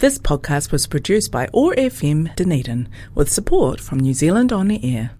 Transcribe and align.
This 0.00 0.18
podcast 0.18 0.72
was 0.72 0.86
produced 0.86 1.30
by 1.30 1.48
OAR 1.52 1.74
FM 1.74 2.34
Dunedin 2.34 2.88
with 3.14 3.30
support 3.30 3.80
from 3.80 4.00
New 4.00 4.14
Zealand 4.14 4.52
On 4.52 4.68
the 4.68 4.80
Air. 4.96 5.10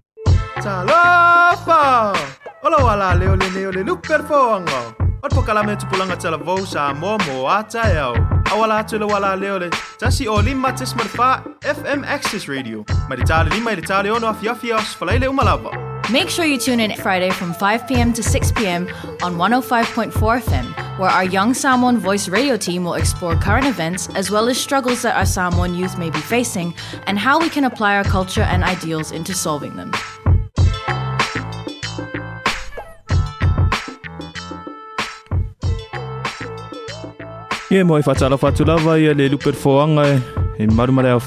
Talofa! 0.57 2.17
Ola 2.65 2.83
wala 2.85 3.15
leo 3.19 3.35
le 3.37 3.49
leo 3.51 3.71
le 3.73 3.83
luper 3.85 4.21
foanga. 4.27 4.95
Ot 5.23 5.31
pokalame 5.33 5.79
tu 5.79 5.87
pulanga 5.87 6.19
tala 6.19 6.39
vo 6.39 6.65
sa 6.65 6.93
mo 6.95 7.19
mo 7.27 7.47
ata 7.47 7.85
yao. 7.95 8.15
Awala 8.53 8.87
tu 8.89 8.99
le 8.99 9.07
wala 9.07 9.37
leo 9.37 9.59
le. 9.59 9.71
Tasi 9.99 10.27
o 10.27 10.37
lima 10.41 10.73
tis 10.73 10.95
marfa 10.95 11.45
FM 11.63 12.05
Access 12.05 12.49
Radio. 12.49 12.85
Maritale 13.09 13.51
lima 13.51 13.71
i 13.73 13.81
tale 13.81 14.11
ono 14.11 14.29
afia 14.33 14.55
fios 14.55 14.95
falaile 14.97 15.29
umalava. 15.29 15.90
Make 16.09 16.29
sure 16.29 16.45
you 16.45 16.59
tune 16.59 16.81
in 16.81 16.97
Friday 16.97 17.31
from 17.31 17.53
5 17.53 17.87
p.m. 17.87 18.13
to 18.15 18.23
6 18.23 18.53
p.m. 18.53 18.89
on 19.23 19.37
105.4 19.37 20.11
FM, 20.11 20.99
where 20.99 21.11
our 21.11 21.25
Young 21.25 21.55
Samoan 21.55 21.99
Voice 21.99 22.29
radio 22.29 22.57
team 22.57 22.83
will 22.85 22.95
explore 22.95 23.37
current 23.37 23.67
events 23.67 24.09
as 24.17 24.31
well 24.31 24.49
as 24.49 24.59
struggles 24.59 25.03
that 25.03 25.17
our 25.17 25.27
Samoan 25.27 25.75
youth 25.75 25.99
may 25.99 26.11
be 26.11 26.19
facing 26.19 26.75
and 27.07 27.19
how 27.19 27.39
we 27.39 27.49
can 27.49 27.65
apply 27.65 27.97
our 27.97 28.05
culture 28.05 28.43
and 28.43 28.65
ideals 28.65 29.13
into 29.13 29.35
solving 29.35 29.77
them. 29.77 29.93
Ia 37.71 37.85
mo 37.85 37.99
e 37.99 38.03
whatala 38.03 38.37
whatu 38.37 38.67
lava 38.67 38.99
ia 38.99 39.15
le 39.15 39.29
luper 39.31 39.53
foanga 39.55 40.21
e 40.59 40.67
marumare 40.67 41.11
au 41.15 41.21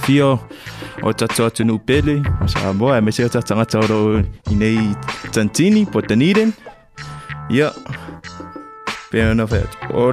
o 1.01 1.09
atu 1.09 1.79
pele 1.79 2.21
sa 2.45 2.73
moa 2.73 2.97
e 2.97 3.01
i 4.51 4.55
nei 4.55 4.95
tantini 5.31 5.85
po 5.85 6.01
ia 7.49 7.71
whea 9.11 9.33
o 9.93 10.11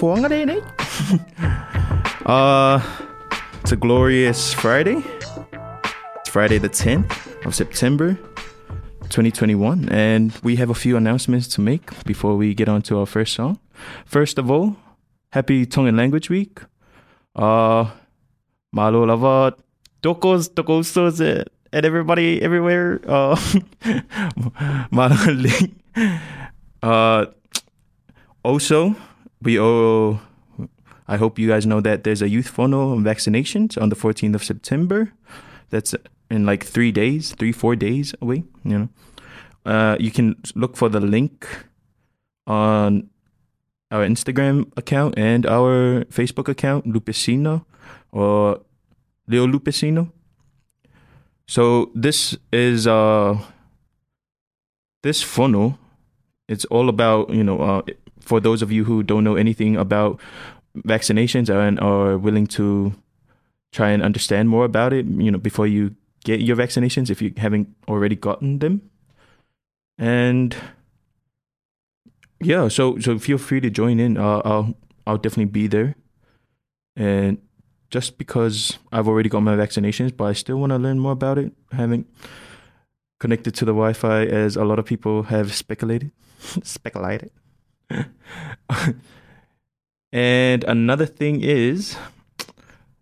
foanga 0.00 0.28
re 0.28 0.44
nei 0.44 0.60
uh, 2.26 2.80
it's 3.60 3.72
a 3.72 3.76
glorious 3.76 4.52
Friday. 4.54 5.02
It's 6.20 6.30
Friday 6.30 6.58
the 6.58 6.68
10th 6.68 7.46
of 7.46 7.54
September 7.54 8.18
2021 9.10 9.88
and 9.90 10.32
we 10.42 10.56
have 10.56 10.70
a 10.70 10.74
few 10.74 10.96
announcements 10.96 11.46
to 11.48 11.60
make 11.60 11.90
before 12.04 12.36
we 12.36 12.54
get 12.54 12.68
on 12.68 12.82
to 12.82 12.98
our 12.98 13.06
first 13.06 13.34
song. 13.34 13.58
First 14.06 14.38
of 14.38 14.50
all 14.50 14.76
happy 15.32 15.66
Tongan 15.66 15.96
Language 15.96 16.30
Week. 16.30 16.60
Uh, 17.34 17.90
malo 18.72 19.04
lava 20.04 20.18
tokos 20.18 20.48
tokosos 20.50 21.20
and 21.72 21.86
everybody 21.86 22.40
everywhere. 22.42 23.00
Uh. 23.06 23.36
Uh, 26.82 27.26
also, 28.42 28.96
we 29.40 29.56
owe. 29.56 30.18
I 31.06 31.16
hope 31.16 31.38
you 31.38 31.46
guys 31.46 31.64
know 31.64 31.80
that 31.80 32.02
there's 32.02 32.22
a 32.22 32.28
youth 32.28 32.48
funnel 32.48 32.90
on 32.90 33.04
vaccinations 33.04 33.80
on 33.80 33.88
the 33.88 33.94
14th 33.94 34.34
of 34.34 34.42
September. 34.42 35.12
That's 35.70 35.94
in 36.28 36.44
like 36.44 36.64
three 36.64 36.90
days, 36.90 37.36
three 37.38 37.52
four 37.52 37.76
days 37.76 38.16
away. 38.20 38.42
You 38.64 38.78
know, 38.78 38.88
uh, 39.64 39.96
you 40.00 40.10
can 40.10 40.34
look 40.56 40.76
for 40.76 40.88
the 40.88 40.98
link 40.98 41.46
on 42.48 43.08
our 43.92 44.04
Instagram 44.04 44.72
account 44.76 45.14
and 45.16 45.46
our 45.46 46.04
Facebook 46.06 46.48
account, 46.48 46.86
Lupicino 46.86 47.64
or 48.10 48.60
Leo 49.26 49.46
Lupicino. 49.46 50.10
So 51.46 51.90
this 51.94 52.36
is 52.52 52.86
uh 52.86 53.38
this 55.02 55.22
funnel. 55.22 55.78
It's 56.48 56.64
all 56.66 56.88
about 56.88 57.30
you 57.30 57.44
know 57.44 57.60
uh, 57.60 57.82
for 58.20 58.40
those 58.40 58.62
of 58.62 58.70
you 58.70 58.84
who 58.84 59.02
don't 59.02 59.24
know 59.24 59.36
anything 59.36 59.76
about 59.76 60.20
vaccinations 60.76 61.50
and 61.50 61.78
are 61.80 62.16
willing 62.16 62.46
to 62.46 62.94
try 63.72 63.90
and 63.90 64.02
understand 64.02 64.48
more 64.48 64.64
about 64.64 64.92
it. 64.92 65.06
You 65.06 65.30
know 65.30 65.38
before 65.38 65.66
you 65.66 65.94
get 66.24 66.40
your 66.40 66.56
vaccinations 66.56 67.10
if 67.10 67.20
you 67.20 67.32
haven't 67.36 67.68
already 67.88 68.16
gotten 68.16 68.58
them, 68.58 68.82
and 69.98 70.56
yeah, 72.40 72.68
so 72.68 72.98
so 72.98 73.18
feel 73.18 73.38
free 73.38 73.60
to 73.60 73.70
join 73.70 74.00
in. 74.00 74.16
Uh, 74.16 74.42
I'll 74.44 74.74
I'll 75.06 75.18
definitely 75.18 75.52
be 75.52 75.66
there, 75.66 75.96
and 76.96 77.38
just 77.92 78.18
because 78.18 78.78
I've 78.90 79.06
already 79.06 79.28
got 79.28 79.40
my 79.40 79.54
vaccinations, 79.54 80.16
but 80.16 80.24
I 80.24 80.32
still 80.32 80.56
want 80.56 80.70
to 80.70 80.78
learn 80.78 80.98
more 80.98 81.12
about 81.12 81.38
it. 81.38 81.52
I 81.70 81.76
haven't 81.76 82.08
connected 83.20 83.54
to 83.56 83.64
the 83.64 83.72
Wi-Fi 83.72 84.24
as 84.24 84.56
a 84.56 84.64
lot 84.64 84.80
of 84.80 84.86
people 84.86 85.24
have 85.24 85.54
speculated, 85.54 86.10
speculated. 86.64 87.30
and 90.12 90.64
another 90.64 91.06
thing 91.06 91.42
is, 91.42 91.96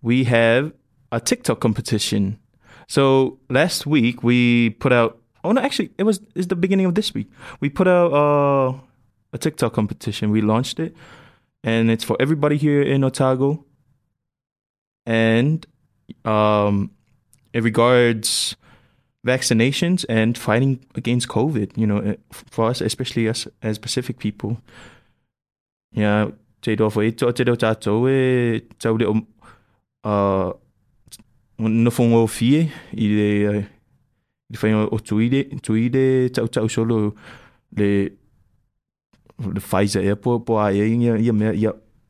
we 0.03 0.25
have 0.25 0.73
a 1.11 1.21
TikTok 1.21 1.61
competition. 1.61 2.39
So 2.87 3.39
last 3.49 3.87
week 3.87 4.23
we 4.23 4.71
put 4.71 4.93
out. 4.93 5.17
Oh 5.43 5.53
no, 5.53 5.63
actually, 5.63 5.93
it 5.97 6.03
was 6.03 6.21
it's 6.35 6.49
the 6.49 6.57
beginning 6.57 6.85
of 6.85 6.95
this 6.95 7.15
week. 7.15 7.31
We 7.61 7.71
put 7.71 7.89
out. 7.89 8.13
Uh, 8.13 8.81
a 9.33 9.39
TikTok 9.39 9.73
competition. 9.73 10.31
We 10.31 10.41
launched 10.41 10.81
it, 10.81 10.95
and 11.63 11.91
it's 11.91 12.05
for 12.05 12.17
everybody 12.21 12.57
here 12.57 12.83
in 12.83 13.05
Otago. 13.05 13.65
And 15.07 15.67
um, 16.25 16.91
it 17.53 17.63
regards 17.63 18.57
vaccinations 19.27 20.05
and 20.09 20.37
fighting 20.37 20.85
against 20.95 21.29
COVID. 21.29 21.77
You 21.77 21.87
know, 21.87 21.99
eh, 21.99 22.17
for 22.31 22.71
us, 22.71 22.81
especially 22.81 23.29
us 23.29 23.47
as 23.63 23.79
Pacific 23.79 24.19
people. 24.19 24.61
Yeah, 25.93 26.31
le 37.73 38.11
uh 39.39 39.51
le 39.53 39.61
Pfizer 39.61 40.17
po 40.17 40.41
po 40.41 40.59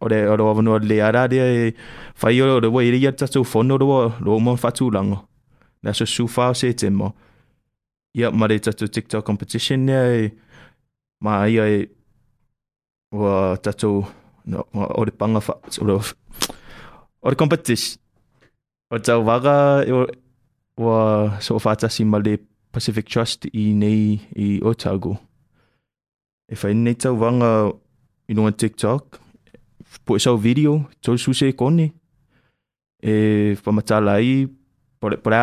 ore 0.01 0.19
ore 0.33 0.43
wa 0.43 0.63
no 0.63 0.79
le 0.79 0.97
ara 1.09 1.29
de 1.29 1.75
fai 2.15 2.41
o 2.43 2.61
le 2.61 2.69
wa 2.69 2.83
ia 2.83 3.13
tatu 3.13 3.45
fono 3.45 3.79
ro 3.79 4.13
ro 4.21 4.39
mo 4.41 4.57
fatu 4.57 4.91
lango 4.91 5.19
na 5.83 5.93
so 5.93 6.05
su 6.05 6.27
fa 6.29 6.55
se 6.55 6.73
te 6.81 6.89
mo 6.91 7.15
ia 8.15 8.31
ma 8.31 8.47
le 8.47 8.59
tatu 8.59 8.89
TikTok 8.89 9.25
competition 9.25 9.79
ne 9.87 9.97
ma 11.21 11.47
ia 11.49 11.65
e 11.69 11.81
wa 13.13 13.57
tatu 13.65 13.91
no 14.47 14.59
o 14.73 15.05
le 15.05 15.13
panga 15.21 15.41
fa 15.41 15.55
o 15.81 16.01
o 17.23 17.31
le 17.31 17.37
competition. 17.37 17.99
O 18.91 18.99
tau 18.99 19.23
waga 19.23 19.85
wa 20.77 21.39
so 21.41 21.59
fa 21.59 21.77
tasi 21.77 22.05
ma 22.05 22.19
le 22.19 22.39
Pacific 22.73 23.07
Trust 23.07 23.47
i 23.53 23.73
nei 23.75 24.21
i 24.37 24.61
Otago. 24.63 25.19
e 26.51 26.57
fai 26.59 26.75
nei 26.75 26.97
tau 26.99 27.15
wanga 27.15 27.71
i 28.27 28.35
nunga 28.35 28.51
TikTok, 28.51 29.21
e 29.81 30.15
er 30.27 30.37
video, 30.37 30.85
tau 31.03 31.17
suse 31.17 31.49
e 31.49 31.53
kone. 31.53 31.91
E 33.03 33.57
whamatala 33.65 34.19
pore, 35.01 35.17
pore 35.17 35.37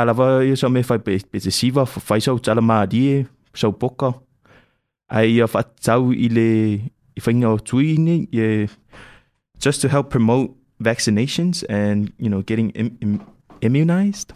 i 0.46 0.56
sa 0.56 0.70
me 0.70 0.84
pe, 0.84 1.20
tala. 2.40 4.14
Ai 5.10 5.42
i 6.12 6.28
le, 6.28 6.74
i 7.16 7.22
whainga 7.26 7.48
o 7.48 7.58
tui 7.58 7.98
ni, 7.98 8.28
e, 8.32 8.68
just 9.60 9.82
to 9.82 9.88
help 9.88 10.10
promote 10.10 10.52
vaccinations 10.80 11.64
and, 11.70 12.12
you 12.20 12.30
know, 12.30 12.42
getting 12.42 12.72
Im, 12.72 12.98
Im, 13.02 13.22
immunized. 13.62 14.34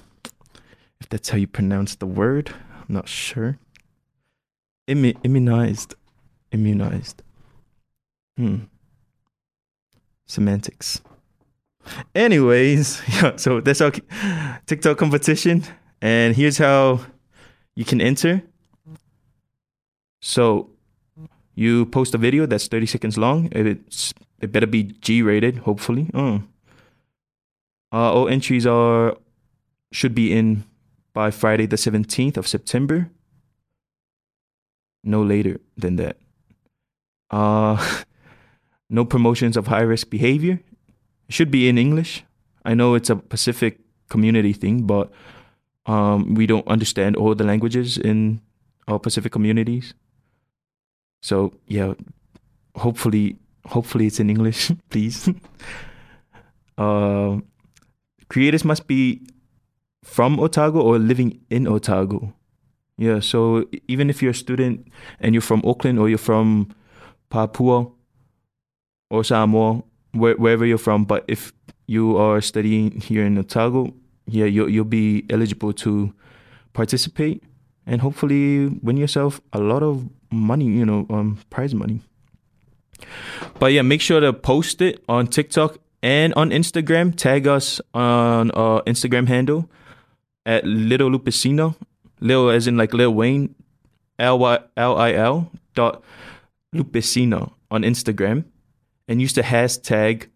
If 0.99 1.09
that's 1.09 1.29
how 1.29 1.37
you 1.37 1.47
pronounce 1.47 1.95
the 1.95 2.07
word, 2.07 2.51
I'm 2.87 2.95
not 2.95 3.07
sure. 3.07 3.57
Immu, 4.87 5.17
immunized 5.23 5.95
immunized. 6.51 7.23
Hmm. 8.37 8.67
Semantics. 10.31 11.01
Anyways, 12.15 13.01
yeah, 13.09 13.35
so 13.35 13.59
that's 13.59 13.81
our 13.81 13.91
TikTok 14.65 14.97
competition. 14.97 15.63
And 16.01 16.33
here's 16.33 16.57
how 16.57 17.01
you 17.75 17.83
can 17.83 17.99
enter. 17.99 18.41
So 20.21 20.69
you 21.53 21.85
post 21.85 22.15
a 22.15 22.17
video 22.17 22.45
that's 22.45 22.69
30 22.69 22.85
seconds 22.85 23.17
long. 23.17 23.49
It's 23.51 24.13
it 24.39 24.53
better 24.53 24.67
be 24.67 24.95
G 25.01 25.21
rated, 25.21 25.57
hopefully. 25.67 26.09
Oh. 26.13 26.43
Uh, 27.91 28.13
all 28.13 28.29
entries 28.29 28.65
are 28.65 29.17
should 29.91 30.15
be 30.15 30.31
in 30.31 30.63
by 31.11 31.29
Friday 31.29 31.65
the 31.65 31.75
17th 31.75 32.37
of 32.37 32.47
September. 32.47 33.09
No 35.03 35.21
later 35.23 35.59
than 35.75 35.97
that. 35.97 36.15
Uh, 37.29 37.75
no 38.91 39.05
promotions 39.05 39.55
of 39.57 39.67
high 39.67 39.81
risk 39.81 40.09
behavior. 40.09 40.59
It 41.27 41.33
should 41.33 41.49
be 41.49 41.69
in 41.69 41.77
English. 41.77 42.23
I 42.65 42.75
know 42.75 42.93
it's 42.93 43.09
a 43.09 43.15
Pacific 43.15 43.79
community 44.09 44.53
thing, 44.53 44.83
but 44.83 45.09
um, 45.85 46.35
we 46.35 46.45
don't 46.45 46.67
understand 46.67 47.15
all 47.15 47.33
the 47.33 47.45
languages 47.45 47.97
in 47.97 48.41
our 48.87 48.99
Pacific 48.99 49.31
communities. 49.31 49.93
So 51.23 51.53
yeah, 51.67 51.93
hopefully, 52.75 53.37
hopefully 53.65 54.07
it's 54.07 54.19
in 54.19 54.29
English, 54.29 54.71
please. 54.89 55.29
uh, 56.77 57.37
creators 58.29 58.65
must 58.65 58.87
be 58.87 59.21
from 60.03 60.39
Otago 60.39 60.81
or 60.81 60.99
living 60.99 61.39
in 61.49 61.65
Otago. 61.65 62.33
Yeah, 62.97 63.21
so 63.21 63.65
even 63.87 64.09
if 64.09 64.21
you're 64.21 64.31
a 64.31 64.35
student 64.35 64.87
and 65.19 65.33
you're 65.33 65.41
from 65.41 65.61
Auckland 65.65 65.97
or 65.97 66.09
you're 66.09 66.17
from 66.19 66.75
Papua 67.29 67.87
or 69.11 69.23
Samoa, 69.23 69.83
where, 70.13 70.35
wherever 70.35 70.65
you're 70.65 70.77
from, 70.77 71.03
but 71.05 71.25
if 71.27 71.51
you 71.87 72.17
are 72.17 72.41
studying 72.41 72.99
here 73.01 73.25
in 73.25 73.37
Otago, 73.37 73.93
yeah, 74.25 74.45
you'll, 74.45 74.69
you'll 74.69 74.85
be 74.85 75.25
eligible 75.29 75.73
to 75.73 76.13
participate 76.73 77.43
and 77.85 78.01
hopefully 78.01 78.67
win 78.81 78.95
yourself 78.95 79.41
a 79.51 79.59
lot 79.59 79.83
of 79.83 80.07
money, 80.31 80.65
you 80.65 80.85
know, 80.85 81.05
um, 81.09 81.37
prize 81.49 81.75
money. 81.75 81.99
But 83.59 83.73
yeah, 83.73 83.81
make 83.81 83.99
sure 83.99 84.19
to 84.19 84.31
post 84.31 84.81
it 84.81 85.03
on 85.09 85.27
TikTok 85.27 85.77
and 86.01 86.33
on 86.35 86.51
Instagram. 86.51 87.15
Tag 87.15 87.47
us 87.47 87.81
on 87.93 88.51
our 88.51 88.81
Instagram 88.83 89.27
handle 89.27 89.69
at 90.45 90.63
Little 90.63 91.09
Lupicino. 91.09 91.75
Lil 92.21 92.49
as 92.49 92.67
in 92.67 92.77
like 92.77 92.93
Lil 92.93 93.13
Wayne, 93.13 93.55
L 94.19 94.37
Y 94.39 94.59
L 94.77 94.97
I 94.97 95.13
L 95.13 95.51
dot 95.73 96.03
Lupicino 96.73 97.51
on 97.71 97.81
Instagram, 97.81 98.45
and 99.11 99.21
use 99.21 99.33
the 99.33 99.41
hashtag 99.41 100.27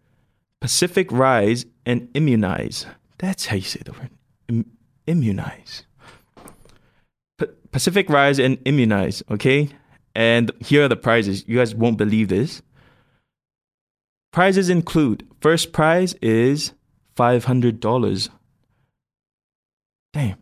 Pacific 0.60 1.10
Rise 1.10 1.64
and 1.86 2.08
Immunize. 2.12 2.84
That's 3.16 3.46
how 3.46 3.56
you 3.56 3.62
say 3.62 3.80
the 3.82 3.92
word. 3.92 4.10
Im- 4.48 4.70
immunize. 5.06 5.84
P- 7.38 7.46
Pacific 7.72 8.10
Rise 8.10 8.38
and 8.38 8.58
Immunize. 8.66 9.22
Okay, 9.30 9.70
and 10.14 10.52
here 10.60 10.84
are 10.84 10.88
the 10.88 10.96
prizes. 10.96 11.48
You 11.48 11.56
guys 11.56 11.74
won't 11.74 11.96
believe 11.96 12.28
this. 12.28 12.60
Prizes 14.30 14.68
include 14.68 15.26
first 15.40 15.72
prize 15.72 16.12
is 16.20 16.72
$500. 17.16 18.28
Damn. 20.12 20.36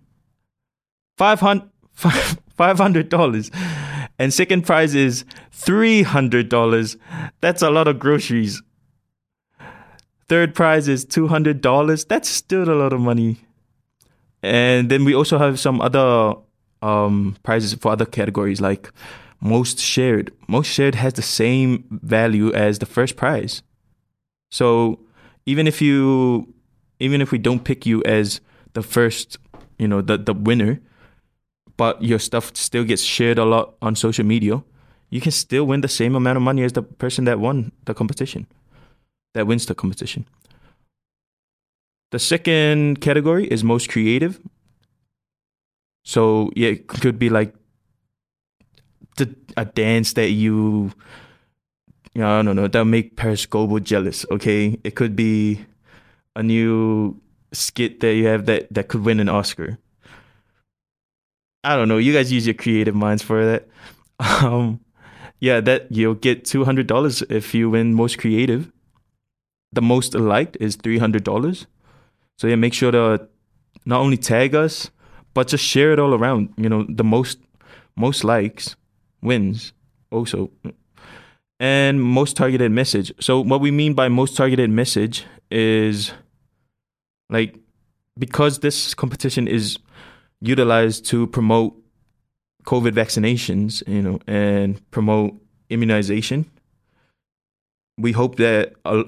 $500. 1.20 1.70
$500. 2.58 3.83
And 4.18 4.32
second 4.32 4.62
prize 4.62 4.94
is 4.94 5.24
$300. 5.52 6.96
That's 7.40 7.62
a 7.62 7.70
lot 7.70 7.88
of 7.88 7.98
groceries. 7.98 8.62
Third 10.28 10.54
prize 10.54 10.88
is 10.88 11.04
$200. 11.04 12.08
That's 12.08 12.28
still 12.28 12.70
a 12.70 12.74
lot 12.74 12.92
of 12.92 13.00
money. 13.00 13.38
And 14.42 14.90
then 14.90 15.04
we 15.04 15.14
also 15.14 15.38
have 15.38 15.58
some 15.58 15.80
other 15.80 16.34
um, 16.82 17.36
prizes 17.42 17.74
for 17.74 17.92
other 17.92 18.04
categories 18.06 18.60
like 18.60 18.90
most 19.40 19.78
shared. 19.78 20.32
Most 20.48 20.68
shared 20.68 20.94
has 20.94 21.14
the 21.14 21.22
same 21.22 21.84
value 21.90 22.52
as 22.52 22.78
the 22.78 22.86
first 22.86 23.16
prize. 23.16 23.62
So 24.50 25.00
even 25.46 25.66
if 25.66 25.82
you 25.82 26.54
even 27.00 27.20
if 27.20 27.32
we 27.32 27.38
don't 27.38 27.64
pick 27.64 27.84
you 27.86 28.02
as 28.04 28.40
the 28.74 28.82
first, 28.82 29.38
you 29.78 29.88
know, 29.88 30.00
the 30.00 30.16
the 30.16 30.34
winner, 30.34 30.80
but 31.76 32.02
your 32.02 32.18
stuff 32.18 32.54
still 32.54 32.84
gets 32.84 33.02
shared 33.02 33.38
a 33.38 33.44
lot 33.44 33.74
on 33.82 33.96
social 33.96 34.24
media, 34.24 34.62
you 35.10 35.20
can 35.20 35.32
still 35.32 35.64
win 35.64 35.80
the 35.80 35.88
same 35.88 36.14
amount 36.14 36.36
of 36.36 36.42
money 36.42 36.62
as 36.62 36.72
the 36.72 36.82
person 36.82 37.24
that 37.24 37.38
won 37.38 37.72
the 37.84 37.94
competition. 37.94 38.46
That 39.34 39.46
wins 39.46 39.66
the 39.66 39.74
competition. 39.74 40.26
The 42.12 42.18
second 42.18 43.00
category 43.00 43.46
is 43.48 43.64
most 43.64 43.88
creative. 43.88 44.40
So 46.04 46.50
yeah, 46.54 46.70
it 46.70 46.86
could 46.86 47.18
be 47.18 47.28
like 47.28 47.54
the, 49.16 49.34
a 49.56 49.64
dance 49.64 50.12
that 50.12 50.30
you, 50.30 50.92
you 52.14 52.20
know, 52.20 52.38
I 52.38 52.42
don't 52.42 52.56
know, 52.56 52.68
that'll 52.68 52.84
make 52.84 53.16
Parris 53.16 53.46
Goebel 53.46 53.80
jealous. 53.80 54.24
Okay, 54.30 54.78
it 54.84 54.94
could 54.94 55.16
be 55.16 55.64
a 56.36 56.42
new 56.42 57.20
skit 57.52 58.00
that 58.00 58.14
you 58.14 58.26
have 58.26 58.46
that 58.46 58.72
that 58.72 58.88
could 58.88 59.04
win 59.04 59.20
an 59.20 59.28
Oscar. 59.28 59.78
I 61.64 61.76
don't 61.76 61.88
know. 61.88 61.98
You 61.98 62.12
guys 62.12 62.30
use 62.30 62.46
your 62.46 62.54
creative 62.54 62.94
minds 62.94 63.22
for 63.22 63.44
that. 63.44 63.68
Um, 64.20 64.80
yeah, 65.40 65.60
that 65.60 65.90
you'll 65.90 66.14
get 66.14 66.44
two 66.44 66.64
hundred 66.64 66.86
dollars 66.86 67.22
if 67.22 67.54
you 67.54 67.70
win 67.70 67.94
most 67.94 68.18
creative. 68.18 68.70
The 69.72 69.82
most 69.82 70.14
liked 70.14 70.56
is 70.60 70.76
three 70.76 70.98
hundred 70.98 71.24
dollars. 71.24 71.66
So 72.38 72.46
yeah, 72.46 72.56
make 72.56 72.74
sure 72.74 72.92
to 72.92 73.28
not 73.84 74.00
only 74.00 74.16
tag 74.16 74.54
us, 74.54 74.90
but 75.34 75.48
just 75.48 75.64
share 75.64 75.92
it 75.92 75.98
all 75.98 76.14
around. 76.14 76.54
You 76.56 76.68
know, 76.68 76.86
the 76.88 77.04
most 77.04 77.38
most 77.96 78.24
likes 78.24 78.76
wins 79.22 79.72
also. 80.10 80.50
And 81.60 82.02
most 82.02 82.36
targeted 82.36 82.72
message. 82.72 83.12
So 83.20 83.40
what 83.40 83.60
we 83.60 83.70
mean 83.70 83.94
by 83.94 84.08
most 84.08 84.36
targeted 84.36 84.70
message 84.70 85.24
is 85.50 86.12
like 87.30 87.56
because 88.18 88.60
this 88.60 88.94
competition 88.94 89.48
is 89.48 89.78
utilized 90.40 91.06
to 91.06 91.26
promote 91.26 91.74
COVID 92.64 92.92
vaccinations, 92.92 93.86
you 93.86 94.02
know, 94.02 94.18
and 94.26 94.80
promote 94.90 95.34
immunization. 95.70 96.50
We 97.98 98.12
hope 98.12 98.36
that 98.36 98.74
uh, 98.84 99.04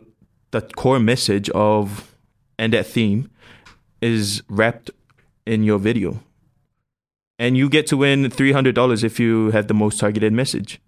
the 0.50 0.62
core 0.62 1.00
message 1.00 1.50
of 1.50 2.14
and 2.58 2.72
that 2.72 2.86
theme 2.86 3.30
is 4.00 4.42
wrapped 4.48 4.90
in 5.46 5.62
your 5.62 5.78
video. 5.78 6.20
And 7.38 7.56
you 7.56 7.68
get 7.68 7.86
to 7.88 7.96
win 7.96 8.24
$300 8.24 9.04
if 9.04 9.20
you 9.20 9.50
have 9.50 9.66
the 9.66 9.74
most 9.74 10.00
targeted 10.00 10.32
message. 10.32 10.80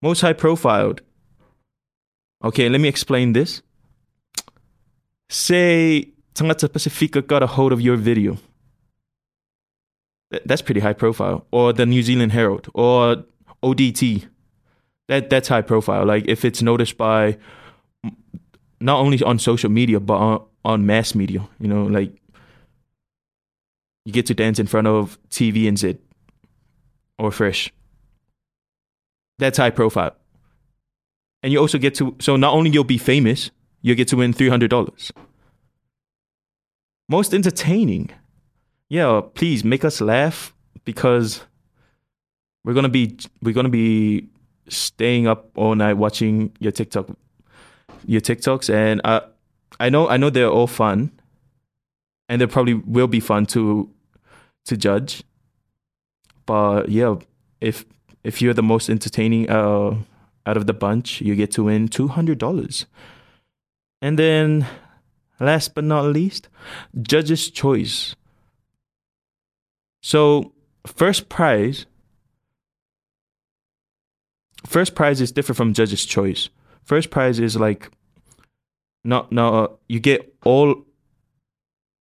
Most 0.00 0.22
high 0.22 0.32
profiled. 0.32 1.02
Okay, 2.42 2.68
let 2.68 2.80
me 2.80 2.88
explain 2.88 3.34
this. 3.34 3.62
Say 5.28 6.12
Tagata 6.34 6.68
Pasifika 6.68 7.26
got 7.26 7.42
a 7.42 7.46
hold 7.46 7.72
of 7.72 7.80
your 7.80 7.96
video 7.96 8.38
that's 10.44 10.62
pretty 10.62 10.80
high 10.80 10.92
profile. 10.92 11.46
Or 11.50 11.72
the 11.72 11.86
New 11.86 12.02
Zealand 12.02 12.32
Herald 12.32 12.68
or 12.74 13.24
ODT. 13.62 14.28
That 15.08 15.30
that's 15.30 15.48
high 15.48 15.62
profile. 15.62 16.06
Like 16.06 16.26
if 16.26 16.44
it's 16.44 16.62
noticed 16.62 16.96
by 16.96 17.38
not 18.80 18.98
only 19.00 19.22
on 19.22 19.38
social 19.38 19.70
media 19.70 20.00
but 20.00 20.14
on, 20.14 20.44
on 20.64 20.86
mass 20.86 21.14
media, 21.14 21.46
you 21.58 21.68
know, 21.68 21.84
like 21.84 22.12
you 24.04 24.12
get 24.12 24.26
to 24.26 24.34
dance 24.34 24.58
in 24.58 24.66
front 24.66 24.86
of 24.86 25.18
TVNZ 25.30 25.98
or 27.18 27.30
Fresh. 27.30 27.72
That's 29.38 29.58
high 29.58 29.70
profile. 29.70 30.16
And 31.42 31.52
you 31.52 31.58
also 31.58 31.78
get 31.78 31.94
to 31.96 32.14
so 32.20 32.36
not 32.36 32.54
only 32.54 32.70
you'll 32.70 32.84
be 32.84 32.98
famous, 32.98 33.50
you'll 33.82 33.96
get 33.96 34.08
to 34.08 34.16
win 34.16 34.32
three 34.32 34.48
hundred 34.48 34.70
dollars. 34.70 35.12
Most 37.08 37.34
entertaining 37.34 38.10
yeah, 38.92 39.22
please 39.32 39.64
make 39.64 39.86
us 39.86 40.02
laugh 40.02 40.52
because 40.84 41.40
we're 42.62 42.74
gonna 42.74 42.90
be 42.90 43.16
we're 43.40 43.54
gonna 43.54 43.70
be 43.70 44.28
staying 44.68 45.26
up 45.26 45.48
all 45.56 45.74
night 45.74 45.94
watching 45.94 46.54
your 46.58 46.72
TikTok 46.72 47.08
your 48.04 48.20
TikToks 48.20 48.68
and 48.68 49.00
I 49.02 49.22
I 49.80 49.88
know 49.88 50.10
I 50.10 50.18
know 50.18 50.28
they're 50.28 50.50
all 50.50 50.66
fun 50.66 51.10
and 52.28 52.38
they 52.38 52.46
probably 52.46 52.74
will 52.74 53.06
be 53.06 53.18
fun 53.18 53.46
to 53.46 53.88
to 54.66 54.76
judge. 54.76 55.24
But 56.44 56.90
yeah, 56.90 57.14
if 57.62 57.86
if 58.24 58.42
you're 58.42 58.52
the 58.52 58.62
most 58.62 58.90
entertaining 58.90 59.48
uh 59.48 59.96
out 60.44 60.58
of 60.58 60.66
the 60.66 60.74
bunch, 60.74 61.22
you 61.22 61.34
get 61.34 61.50
to 61.52 61.64
win 61.64 61.88
two 61.88 62.08
hundred 62.08 62.36
dollars. 62.36 62.84
And 64.02 64.18
then 64.18 64.66
last 65.40 65.74
but 65.74 65.84
not 65.84 66.04
least, 66.04 66.50
judge's 67.00 67.48
choice. 67.48 68.14
So 70.02 70.52
first 70.86 71.28
prize, 71.28 71.86
first 74.66 74.94
prize 74.94 75.20
is 75.20 75.32
different 75.32 75.56
from 75.56 75.72
judge's 75.72 76.04
choice. 76.04 76.48
First 76.82 77.10
prize 77.10 77.38
is 77.38 77.56
like, 77.56 77.88
not 79.04 79.30
no, 79.30 79.54
uh, 79.54 79.68
you 79.88 80.00
get 80.00 80.34
all, 80.44 80.84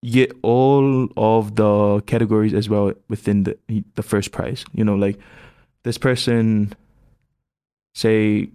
get 0.04 0.36
all 0.42 1.08
of 1.16 1.56
the 1.56 2.02
categories 2.08 2.54
as 2.54 2.68
well 2.68 2.94
within 3.08 3.44
the 3.44 3.58
the 3.96 4.04
first 4.04 4.32
prize. 4.32 4.66
You 4.74 4.84
know, 4.84 4.96
like 4.96 5.20
this 5.84 6.00
person, 6.00 6.74
say 7.94 8.50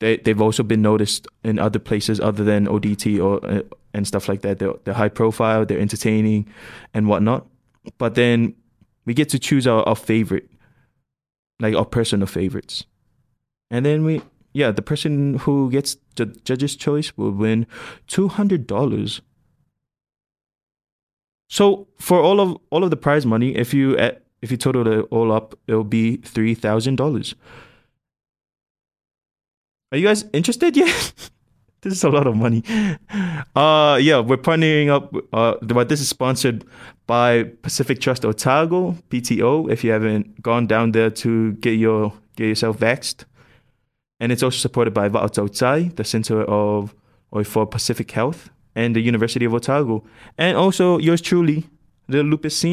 they 0.00 0.16
they've 0.16 0.40
also 0.40 0.64
been 0.64 0.82
noticed 0.82 1.28
in 1.44 1.60
other 1.60 1.78
places 1.78 2.20
other 2.20 2.42
than 2.42 2.66
ODT 2.66 3.22
or 3.22 3.44
uh, 3.44 3.62
and 3.94 4.06
stuff 4.06 4.28
like 4.28 4.42
that. 4.42 4.58
They're 4.58 4.74
they're 4.84 4.94
high 4.94 5.08
profile, 5.08 5.64
they're 5.64 5.78
entertaining, 5.78 6.46
and 6.92 7.08
whatnot 7.08 7.46
but 7.98 8.14
then 8.14 8.54
we 9.04 9.14
get 9.14 9.28
to 9.30 9.38
choose 9.38 9.66
our, 9.66 9.82
our 9.88 9.96
favorite, 9.96 10.50
like 11.58 11.74
our 11.74 11.84
personal 11.84 12.26
favorites. 12.26 12.84
And 13.70 13.86
then 13.86 14.04
we, 14.04 14.22
yeah, 14.52 14.70
the 14.70 14.82
person 14.82 15.38
who 15.38 15.70
gets 15.70 15.96
the 16.16 16.26
judge's 16.26 16.76
choice 16.76 17.16
will 17.16 17.32
win 17.32 17.66
$200. 18.08 19.20
So 21.48 21.88
for 21.98 22.20
all 22.20 22.40
of 22.40 22.56
all 22.70 22.84
of 22.84 22.90
the 22.90 22.96
prize 22.96 23.26
money, 23.26 23.56
if 23.56 23.74
you 23.74 23.96
if 24.40 24.50
you 24.50 24.56
total 24.56 24.86
it 24.86 25.06
all 25.10 25.32
up, 25.32 25.58
it'll 25.66 25.82
be 25.82 26.16
three 26.18 26.54
thousand 26.54 26.94
dollars. 26.96 27.34
Are 29.90 29.98
you 29.98 30.06
guys 30.06 30.24
interested 30.32 30.76
yet? 30.76 31.12
this 31.82 31.94
is 31.94 32.04
a 32.04 32.10
lot 32.10 32.26
of 32.26 32.36
money. 32.36 32.62
Uh, 33.56 33.98
yeah, 34.00 34.20
we're 34.20 34.36
partnering 34.36 34.88
up. 34.88 35.14
Uh, 35.32 35.54
but 35.62 35.88
this 35.88 36.00
is 36.00 36.08
sponsored 36.08 36.64
by 37.06 37.44
Pacific 37.62 38.00
Trust 38.00 38.24
Otago 38.24 38.96
PTO. 39.08 39.70
If 39.70 39.82
you 39.82 39.90
haven't 39.90 40.42
gone 40.42 40.66
down 40.66 40.92
there 40.92 41.10
to 41.10 41.52
get 41.54 41.78
your 41.78 42.12
get 42.36 42.46
yourself 42.46 42.78
vaxxed, 42.78 43.24
and 44.20 44.30
it's 44.30 44.42
also 44.42 44.58
supported 44.58 44.92
by 44.92 45.08
Va'otautai, 45.08 45.96
the 45.96 46.04
Center 46.04 46.44
of 46.44 46.94
or 47.30 47.44
for 47.44 47.66
Pacific 47.66 48.10
Health, 48.10 48.50
and 48.74 48.94
the 48.94 49.00
University 49.00 49.44
of 49.46 49.54
Otago, 49.54 50.04
and 50.36 50.56
also 50.56 50.98
yours 50.98 51.20
truly, 51.20 51.68
the 52.08 52.22
Lupus. 52.22 52.64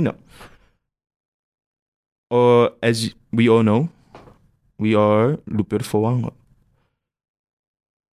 Or 2.30 2.72
as 2.84 3.14
we 3.32 3.48
all 3.48 3.64
know, 3.64 3.90
we 4.78 4.96
are 4.96 5.38
Lupur 5.48 5.80
Foanga. 5.80 6.34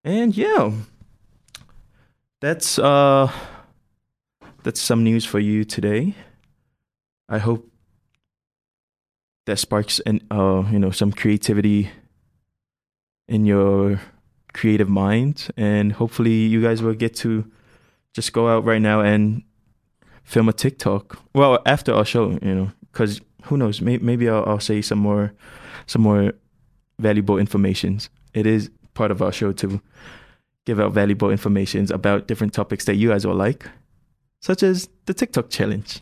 And 0.05 0.37
yeah, 0.37 0.71
that's 2.41 2.79
uh 2.79 3.33
that's 4.63 4.81
some 4.81 5.03
news 5.03 5.25
for 5.25 5.39
you 5.39 5.65
today. 5.65 6.15
I 7.27 7.39
hope 7.39 7.71
that 9.47 9.59
sparks 9.59 10.01
and 10.01 10.23
uh 10.31 10.65
you 10.71 10.79
know 10.79 10.91
some 10.91 11.11
creativity 11.11 11.91
in 13.29 13.47
your 13.47 14.01
creative 14.53 14.91
mind 14.91 15.49
and 15.57 15.93
hopefully 15.93 16.33
you 16.33 16.61
guys 16.61 16.83
will 16.83 16.95
get 16.95 17.17
to 17.17 17.51
just 18.13 18.33
go 18.35 18.49
out 18.49 18.65
right 18.65 18.83
now 18.83 19.01
and 19.01 19.43
film 20.23 20.49
a 20.49 20.53
TikTok. 20.53 21.19
Well, 21.35 21.61
after 21.67 21.93
our 21.95 22.05
show, 22.05 22.39
you 22.43 22.55
know, 22.55 22.71
cuz 22.93 23.23
who 23.45 23.57
knows, 23.57 23.81
maybe, 23.81 24.05
maybe 24.05 24.29
I'll, 24.29 24.45
I'll 24.47 24.61
say 24.61 24.83
some 24.83 24.99
more 24.99 25.33
some 25.87 26.03
more 26.03 26.35
valuable 26.99 27.39
informations. 27.39 28.11
It 28.35 28.47
is 28.47 28.71
part 28.95 29.11
of 29.11 29.21
our 29.21 29.33
show 29.33 29.53
to 29.53 29.81
give 30.65 30.81
out 30.81 30.93
valuable 30.93 31.31
informations 31.31 31.91
about 31.91 32.27
different 32.27 32.55
topics 32.55 32.85
that 32.87 32.95
you 32.97 33.11
guys 33.11 33.27
will 33.27 33.35
like, 33.35 33.69
such 34.41 34.63
as 34.63 34.89
the 35.07 35.15
TikTok 35.15 35.51
challenge. 35.51 36.01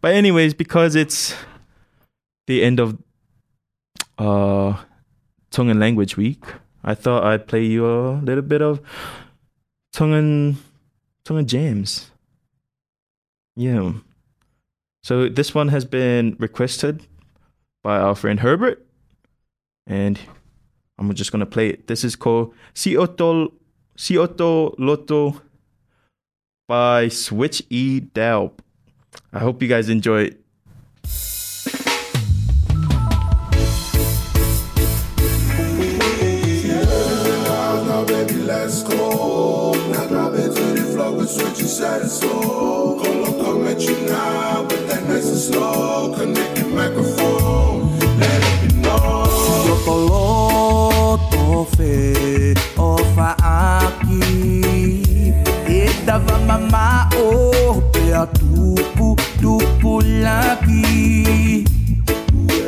But 0.00 0.14
anyways, 0.14 0.54
because 0.54 0.94
it's 0.94 1.34
the 2.46 2.62
end 2.62 2.78
of 2.78 2.96
uh 4.18 4.82
Tongan 5.50 5.80
Language 5.80 6.16
Week, 6.16 6.44
I 6.84 6.94
thought 6.94 7.24
I'd 7.24 7.48
play 7.48 7.64
you 7.64 7.86
a 7.86 8.20
little 8.20 8.42
bit 8.42 8.62
of 8.62 8.80
Tongan 9.92 10.58
Tongan 11.24 11.46
jams. 11.46 12.10
Yeah. 13.56 13.94
So 15.02 15.28
this 15.28 15.54
one 15.54 15.68
has 15.68 15.84
been 15.84 16.36
requested 16.38 17.06
by 17.82 17.98
our 17.98 18.14
friend 18.14 18.40
Herbert, 18.40 18.84
and 19.86 20.18
I'm 20.98 21.12
just 21.14 21.32
gonna 21.32 21.46
play 21.46 21.68
it. 21.68 21.86
This 21.86 22.04
is 22.04 22.16
called 22.16 22.54
Sioto 22.74 23.52
Sioto 23.96 24.74
Loto 24.78 25.40
by 26.66 27.08
Switch 27.08 27.62
E 27.70 28.00
Dalp. 28.00 28.60
I 29.32 29.38
hope 29.40 29.62
you 29.62 29.68
guys 29.68 29.88
enjoy 29.88 30.22
it. 30.22 30.42
Now, 37.86 38.04
baby, 38.04 38.34
let's 38.34 38.82
go. 38.82 39.72
Now, 39.92 40.06
drop 40.08 40.34
it 40.34 40.54
to 40.54 40.64
the 40.74 40.82
floor 40.92 41.12
with 41.12 41.30
switch 41.30 41.60
and 41.60 41.68
set 41.68 42.02
it 42.02 42.08
so. 42.08 42.28
Colo 42.28 43.42
come 43.42 43.66
at 43.68 43.80
you 43.80 43.96
now, 44.06 44.64
but 44.68 44.86
that 44.88 45.04
nice 45.04 45.28
and 45.28 45.38
slow. 45.38 46.14
Connect 46.14 46.58
your 46.58 46.68
microphone, 46.68 47.35
Toloto 51.56 51.64
fe 51.76 52.52
o 52.76 52.98
faaki 53.14 54.20
E 55.66 55.88
dava 56.04 56.38
mama 56.38 57.08
oh, 57.16 57.78
o 57.78 57.82
pe 57.82 58.12
a 58.12 58.26
tupu 58.26 59.16
tupu 59.40 60.00
laki. 60.22 61.64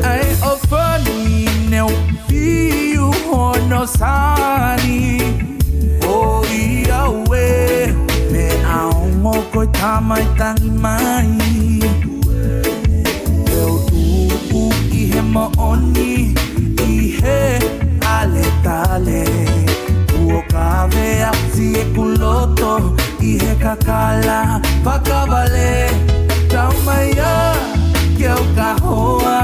Ai 0.03 0.33
o 0.43 0.57
fani 0.69 1.45
ne 1.69 1.83
o 1.83 1.89
fiu 2.27 3.11
hono 3.31 3.87
sani. 3.87 5.19
O 6.07 6.43
ia 6.51 7.11
we 7.29 7.93
me 8.33 8.49
a 8.65 8.89
ongo 8.89 9.67
kakala 23.63 24.63
pakavale 24.85 25.91
Taumaya 26.49 27.35
ke 28.17 28.31
o 28.33 28.43
kahoa 28.57 29.39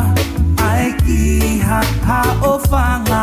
ai 0.69 0.87
ki 1.05 1.61
ha 1.67 1.81
ha 2.07 2.21
o 2.51 2.55
fanga 2.71 3.23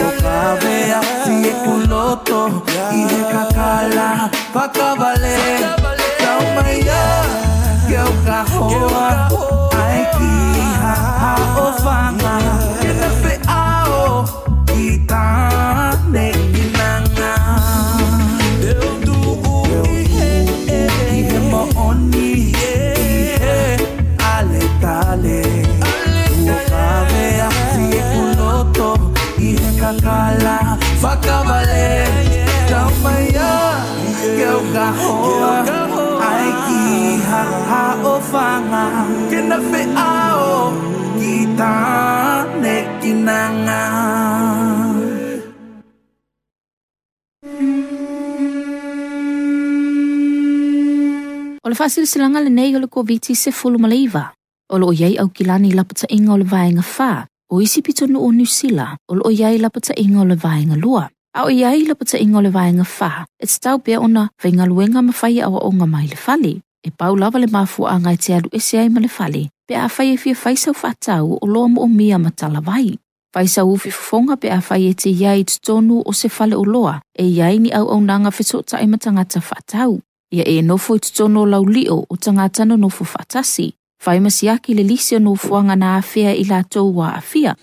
ale 0.00 0.20
tale 0.20 0.22
Ua 0.22 0.22
kawea 0.22 1.00
si 1.24 1.48
e 1.48 1.52
kuloto 1.64 2.62
i 2.92 3.02
he 3.10 3.20
kakala 3.32 4.30
pakavale 4.54 5.36
Taumaia 6.18 7.02
ke 7.88 7.96
au 7.98 8.12
kahoa 8.26 9.08
ai 9.84 10.02
ki 10.16 10.34
Fakabalik 31.04 32.08
Ikaw 32.64 32.88
ba 33.04 33.14
yan? 33.28 33.84
Ikaw 34.24 34.60
okilani 34.72 34.88
hoa 34.96 35.60
Ay 36.24 36.48
kihahao 36.64 38.16
O 51.64 51.68
le 51.68 51.76
le 52.40 52.48
nei 52.48 52.72
o 52.76 52.80
le. 53.92 54.32
O 54.72 54.80
lo 54.80 54.88
iei 54.92 55.20
au 55.20 55.28
kilani 55.28 55.72
lapata 55.76 56.08
inga 56.08 56.32
o 56.32 56.40
le 56.40 56.44
vaenga. 56.44 56.84
O 57.54 57.60
isi 57.62 57.82
pitonu 57.82 58.18
o 58.18 58.32
New 58.32 58.46
Zealand, 58.46 58.98
o 59.08 59.14
le 59.14 59.30
iai 59.30 59.58
lapata 59.58 59.94
inga 59.96 60.20
o 60.20 60.24
le 60.24 60.34
vaenga 60.34 60.74
lua. 60.74 61.08
A 61.36 61.44
o 61.44 61.50
iei 61.50 61.86
lapata 61.86 62.18
inga 62.18 62.38
o 62.38 62.42
le 62.42 62.50
vaenga 62.50 62.82
wha, 62.98 63.26
e 63.38 63.46
tau 63.62 63.78
pia 63.78 64.00
ona 64.00 64.28
vaenga 64.42 64.66
luenga 64.66 65.02
mawhai 65.02 65.38
awa 65.40 65.60
o 65.62 65.70
nga 65.70 65.86
mai 65.86 66.06
le 66.10 66.16
fali. 66.16 66.60
E 66.82 66.90
pau 66.90 67.14
lava 67.14 67.38
le 67.38 67.46
mafu 67.46 67.86
a 67.86 67.94
ngai 67.94 68.16
te 68.18 68.34
alu 68.34 68.48
ese 68.52 68.74
ai 68.78 68.88
ma 68.88 68.98
le 68.98 69.06
fali. 69.08 69.50
Pe 69.68 69.76
a 69.76 69.86
whai 69.86 70.14
e 70.14 70.16
fia 70.16 70.34
whaisau 70.34 70.74
whatau 70.82 71.38
o 71.42 71.46
loa 71.46 71.68
mo 71.68 71.82
o 71.82 71.86
mia 71.86 72.18
matala 72.18 72.60
vai. 72.60 72.98
Whaisa 73.34 73.62
ufi 73.64 73.90
fufonga 73.90 74.34
pe 74.36 74.50
a 74.50 74.58
whai 74.58 74.90
e 74.90 74.94
te 74.94 75.10
iai 75.10 75.44
tonu 75.44 76.02
o 76.04 76.12
se 76.12 76.28
fale 76.28 76.56
o 76.58 76.64
loa, 76.64 77.02
e 77.14 77.24
iai 77.36 77.58
ni 77.62 77.70
au 77.70 77.86
au 77.86 78.00
nanga 78.00 78.34
whetota 78.34 78.82
e 78.82 78.86
matangata 78.86 79.38
whatau. 79.38 80.00
Ia 80.34 80.42
e 80.42 80.62
nofo 80.62 80.96
i 80.96 80.98
tutono 80.98 81.46
lau 81.46 81.64
lio 81.64 82.02
o 82.10 82.16
tangata 82.16 82.66
no 82.66 82.74
nofo 82.76 83.04
whatasi. 83.04 83.74
Whai 84.06 84.20
masiaki 84.20 84.74
le 84.74 84.82
lisi 84.82 85.16
o 85.16 85.34
fuanga 85.34 85.76
na 85.76 85.96
awhia 85.96 86.34
i 86.36 86.44
la 86.44 86.62
tau 86.62 86.96
wa 86.96 87.14
awhia. 87.16 87.56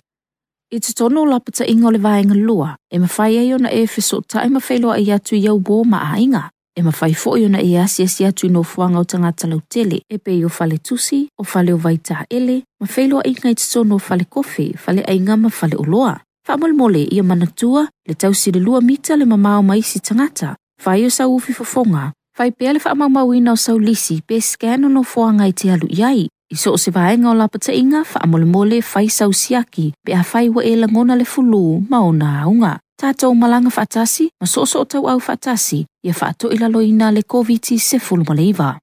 I 0.71 0.79
tutono 0.79 1.25
lapata 1.25 1.67
ingo 1.67 1.91
le 1.91 1.99
vaenga 1.99 2.33
lua, 2.33 2.77
e 2.89 2.97
mawhai 2.97 3.35
e 3.37 3.53
ona 3.53 3.69
e 3.71 3.85
ta 4.27 4.43
e 4.43 4.49
mawhailoa 4.49 4.97
i 4.97 5.11
atu 5.11 5.35
iau 5.35 5.59
bō 5.59 5.85
ma 5.85 5.99
a 5.99 6.17
inga. 6.17 6.49
E 6.75 6.81
mawhai 6.81 7.13
fo 7.13 7.37
i 7.37 7.45
ona 7.45 7.61
e 7.61 7.77
asi 7.77 8.03
asi 8.03 8.25
atu 8.25 8.49
no 8.49 8.63
fuanga 8.63 8.99
o 8.99 9.03
tangata 9.03 9.47
lau 9.47 9.61
tele, 9.69 10.01
e 10.09 10.17
pe 10.17 10.31
i 10.31 10.45
o 10.45 10.49
fale 10.49 10.79
tusi, 10.79 11.27
o 11.37 11.43
fale 11.43 11.73
o 11.73 11.77
vaita 11.77 12.25
ele, 12.29 12.63
mawhailoa 12.79 13.21
inga 13.27 13.49
i 13.49 13.55
te 13.55 13.65
tono 13.71 13.99
fale 13.99 14.25
kofi, 14.25 14.73
fale 14.77 15.03
ainga 15.07 15.37
ma 15.37 15.49
fale 15.49 15.75
o 15.77 15.83
loa. 15.83 16.21
Whamol 16.47 16.73
mole 16.73 17.03
i 17.11 17.19
o 17.19 17.23
manatua, 17.23 17.87
le 18.07 18.15
tausi 18.15 18.51
le 18.51 18.59
lua 18.59 18.81
mita 18.81 19.15
le 19.15 19.25
mamao 19.25 19.61
maisi 19.61 19.99
tangata, 19.99 20.55
Whai 20.85 21.05
o 21.05 21.09
sa 21.09 21.27
ufi 21.27 21.53
fofonga, 21.53 22.11
Fai 22.31 22.53
pēle 22.55 22.79
wha 22.79 22.93
mau 22.95 23.09
mau 23.11 23.33
ina 23.35 23.51
o 23.51 23.59
sau 23.59 23.75
lisi 23.75 24.21
pe 24.23 24.37
scan 24.39 24.87
no 24.87 25.01
fuanga 25.03 25.49
i 25.49 25.51
te 25.51 25.67
alu 25.73 25.89
iai. 25.91 26.29
I 26.51 26.55
so 26.55 26.71
o 26.75 26.77
se 26.79 26.91
vaenga 26.95 27.27
o 27.27 27.33
lapata 27.35 27.73
inga 27.75 28.05
wha 28.07 28.27
mole 28.27 28.47
mole 28.47 28.79
fai 28.81 29.09
sau 29.11 29.33
siaki 29.35 29.91
pe 30.05 30.15
a 30.15 30.23
fai 30.23 30.47
wa 30.47 30.63
e 30.63 30.77
langona 30.79 31.17
le 31.19 31.25
fulu 31.25 31.83
ma 31.89 31.99
o 31.99 32.13
aunga. 32.15 32.79
Tātou 33.01 33.35
malanga 33.35 33.69
whatasi, 33.75 34.29
ma 34.39 34.47
so 34.47 34.63
so 34.65 34.85
tau 34.85 35.07
au 35.09 35.19
whatasi, 35.19 35.85
ia 36.05 36.13
whaato 36.13 36.51
ila 36.53 36.69
loina 36.69 37.11
le 37.11 37.23
COVID 37.23 37.75
se 37.79 37.99
fulu 37.99 38.23
maleiva. 38.23 38.77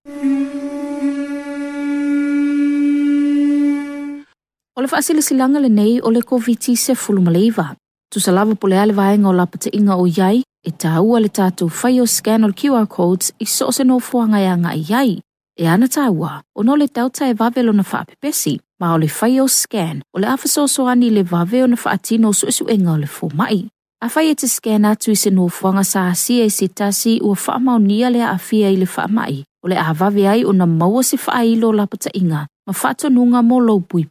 O 4.76 4.82
le 4.82 4.88
whaasile 4.92 5.22
silanga 5.22 5.60
le 5.60 5.68
nei 5.68 6.00
o 6.02 6.10
le 6.10 6.20
COVID 6.20 6.76
se 6.76 6.94
fulu 6.94 7.22
maleiva. 7.22 7.76
Tu 8.10 8.20
sa 8.20 8.32
lava 8.32 8.54
pole 8.54 8.78
ale 8.80 8.92
vaenga 8.96 9.28
o 9.28 9.32
lapata 9.32 9.68
inga 9.72 9.96
o 10.00 10.06
iai, 10.08 10.40
e 10.64 10.70
tāua 10.72 11.20
le 11.20 11.28
tātou 11.28 11.68
whai 11.68 12.00
o 12.00 12.06
scan 12.08 12.46
o 12.46 12.48
QR 12.56 12.86
codes 12.88 13.34
i 13.38 13.44
so 13.44 13.68
se 13.70 13.84
no 13.84 13.98
fuanga 14.00 14.40
ia 14.40 14.54
ngā 14.56 14.72
iai. 14.80 15.18
E 15.60 15.66
ana 15.68 15.88
tāua, 15.92 16.38
o 16.56 16.64
no 16.64 16.76
le 16.76 16.86
delta 16.88 17.28
e 17.28 17.34
vavelo 17.36 17.72
na 17.76 17.84
whaapepesi, 17.84 18.54
ma 18.80 18.94
o 18.94 18.98
le 19.02 19.10
whai 19.12 19.40
o 19.42 19.46
scan, 19.48 20.00
o 20.14 20.22
le 20.22 20.30
awhaso 20.32 20.64
soani 20.64 21.10
le 21.10 21.22
vaveo 21.22 21.66
na 21.68 21.76
whaatino 21.76 22.32
su 22.32 22.48
isu 22.48 22.64
enga 22.72 22.94
o 22.94 22.96
le 22.96 23.06
fōmai. 23.06 23.66
A 24.00 24.08
whai 24.14 24.30
e 24.30 24.34
te 24.40 24.48
scan 24.48 24.88
atu 24.88 25.12
i 25.12 25.16
se 25.16 25.30
no 25.30 25.48
fuanga 25.52 25.84
sa 25.84 26.08
asia 26.08 26.46
e 26.46 26.50
se 26.50 26.68
tasi 26.68 27.18
ua 27.20 27.36
whaamau 27.36 27.76
nia 27.82 28.08
le 28.14 28.24
awhia 28.24 28.70
i 28.72 28.80
le 28.80 28.88
whaamai, 28.88 29.42
o 29.60 29.68
le 29.68 29.76
ahavawe 29.76 30.28
ai 30.32 30.44
o 30.48 30.52
na 30.56 30.64
maua 30.64 31.04
se 31.04 31.20
whaailo 31.20 31.74
lapata 31.76 32.08
inga, 32.14 32.46
ma 32.66 32.72
whaatonunga 32.72 33.44
mo 33.44 33.60
lo 33.60 33.80
pui 33.80 34.08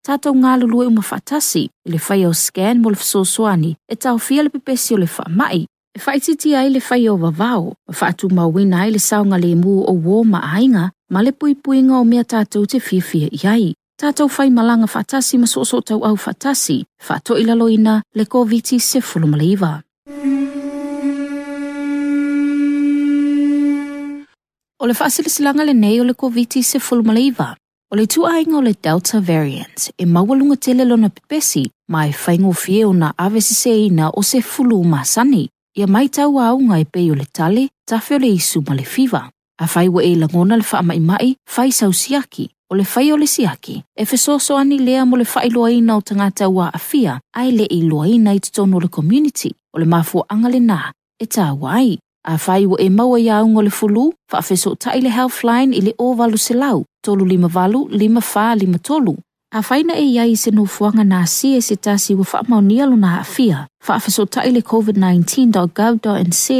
puinga. 0.00 0.06
Tātou 0.06 0.34
ngā 0.34 0.60
lulu 0.60 0.82
e 0.82 0.86
uma 0.86 1.02
whatasi, 1.02 1.68
i 1.86 1.90
le 1.90 1.98
whai 1.98 2.24
o 2.26 2.32
scan 2.32 2.80
mo 2.80 2.90
le 2.90 2.96
whasosoani, 2.96 3.76
e 3.88 3.96
tau 3.96 4.18
fia 4.18 4.42
le 4.42 4.50
pepesi 4.50 4.94
o 4.94 4.98
le 4.98 5.06
whaamai, 5.06 5.66
E 5.92 5.98
whaititi 5.98 6.54
ai 6.54 6.70
le 6.70 6.78
whai 6.78 7.08
o 7.08 7.16
wawao, 7.16 7.74
ma 7.88 7.94
whaatu 8.00 8.28
mawina 8.30 8.82
ai 8.82 8.90
le 8.92 8.98
saunga 8.98 9.36
le 9.38 9.56
mu 9.56 9.82
o 9.82 9.92
wō 9.92 10.24
ma 10.24 10.38
ainga, 10.54 10.92
ma 11.10 11.20
le 11.20 11.32
pui 11.32 11.56
puinga 11.56 11.98
o 11.98 12.04
mea 12.04 12.22
tātou 12.22 12.64
te 12.66 12.78
whiawhia 12.78 13.28
iai. 13.32 13.74
Tātou 13.98 14.30
whai 14.30 14.50
malanga 14.50 14.86
whatasi 14.86 15.38
ma 15.38 15.46
soso 15.46 15.80
tau 15.82 16.04
au 16.04 16.14
whatasi, 16.14 16.84
whaato 17.08 17.36
ilaloina 17.36 18.02
le 18.14 18.24
COVID 18.24 18.78
se 18.78 19.00
fulumaliva. 19.00 19.82
O 24.78 24.86
le 24.86 24.94
whaasilisilanga 24.94 25.64
le 25.64 25.74
nei 25.74 26.00
o 26.00 26.04
le 26.04 26.14
COVID 26.14 26.62
se 26.62 26.78
fulumaliva. 26.78 27.56
O 27.92 27.96
le 27.96 28.06
tuainga 28.06 28.56
o 28.56 28.60
le 28.62 28.72
Delta 28.80 29.18
variant, 29.20 29.90
e 29.98 30.06
mawalunga 30.06 30.56
tele 30.56 30.84
lona 30.84 31.08
pepesi, 31.10 31.64
ma 31.88 32.06
e 32.06 32.12
whaingo 32.12 32.52
fie 32.52 32.84
o 32.84 32.92
na 32.92 33.12
avesise 33.18 33.72
ina 33.86 34.10
o 34.14 34.22
se 34.22 34.40
fulu 34.40 34.84
masani 34.84 35.48
ia 35.74 35.86
mai 35.86 36.08
tau 36.08 36.38
aunga 36.38 36.78
e 36.78 36.84
pei 36.84 37.10
o 37.10 37.14
le 37.14 37.26
tale, 37.26 37.68
tafe 37.86 38.14
o 38.14 38.18
le 38.18 38.28
isu 38.28 38.62
ma 38.68 38.74
le 38.74 38.84
fiva. 38.84 39.30
A 39.58 39.66
fai 39.66 39.88
wa 39.88 40.04
e 40.04 40.14
langona 40.14 40.56
le 40.56 40.62
wha 40.72 40.82
mai 40.82 41.00
mai, 41.00 41.34
whai 41.56 41.72
sau 41.72 41.92
siaki, 41.92 42.48
o 42.70 42.76
le 42.76 42.84
whai 42.84 43.10
o 43.12 43.16
le 43.16 43.26
siaki, 43.26 43.82
e 43.96 44.04
fesoso 44.04 44.56
ani 44.56 44.78
lea 44.78 45.04
mo 45.04 45.16
le 45.16 45.24
whai 45.24 45.50
loa 45.50 45.70
ina 45.70 45.96
o 45.96 46.00
tangata 46.00 46.48
ua 46.48 46.70
a 46.72 46.78
fia, 46.78 47.18
ai 47.34 47.50
le 47.50 47.66
i 47.70 47.82
loa 47.82 48.06
ina 48.06 48.34
i 48.34 48.40
tutono 48.40 48.78
le 48.78 48.88
community, 48.88 49.50
o 49.74 49.78
le 49.78 49.86
mafu 49.86 50.22
anga 50.28 50.48
le 50.48 50.60
nā, 50.60 50.92
e 51.18 51.26
tā 51.26 51.50
wai. 51.58 51.98
A 52.24 52.36
fai 52.38 52.66
wa 52.66 52.76
e 52.80 52.88
maua 52.90 53.20
ia 53.20 53.42
ungo 53.44 53.62
le 53.62 53.70
fulu, 53.70 54.12
fa 54.30 54.38
a 54.38 54.42
feso 54.42 54.74
ta 54.76 54.92
ile 54.92 55.08
Healthline 55.08 55.72
ile 55.72 55.94
o 55.98 56.14
walu 56.14 56.36
se 56.36 56.54
lau, 56.54 56.84
tolu 57.02 57.24
lima 57.24 57.48
valu, 57.48 57.88
lima 57.88 58.20
fa, 58.20 58.54
lima 58.54 58.78
tolu. 58.78 59.16
A 59.52 59.62
fai 59.62 59.82
na 59.82 59.94
e 59.94 60.04
iai 60.04 60.36
se 60.36 60.50
no 60.50 60.66
fuanga 60.66 61.04
na 61.04 61.24
si 61.24 61.56
e 61.56 61.60
se 61.60 61.76
tasi 61.76 62.14
wa 62.14 62.24
faa 62.24 62.42
maunia 62.48 62.86
luna 62.86 63.20
afia. 63.20 63.66
fa 63.82 63.94
a 63.94 64.00
feso 64.00 64.26
ta 64.26 64.44
le 64.44 64.60
COVID-19.gov.nz 64.60 66.50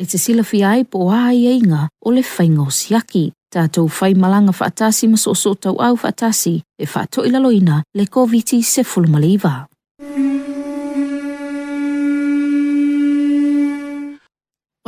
e 0.00 0.04
te 0.06 0.18
sila 0.18 0.42
fi 0.42 0.64
ai 0.64 0.84
po 0.84 1.10
a 1.10 1.32
ieinga 1.32 1.88
o 2.04 2.10
le 2.10 2.22
fai 2.22 2.48
ngau 2.48 2.70
siaki. 2.70 3.32
Ta 3.52 3.68
tau 3.68 3.88
fai 3.88 4.14
malanga 4.14 4.52
faa 4.52 4.70
tasi 4.70 5.08
maso 5.08 5.34
so 5.34 5.54
tau 5.54 5.76
au 5.76 5.96
faa 5.96 6.12
tasi, 6.12 6.62
e 6.78 6.86
faa 6.86 7.06
to 7.06 7.24
ilalo 7.24 7.50
ina 7.52 7.82
le 7.94 8.04
COVID-19 8.04 9.06
maliva. 9.06 9.66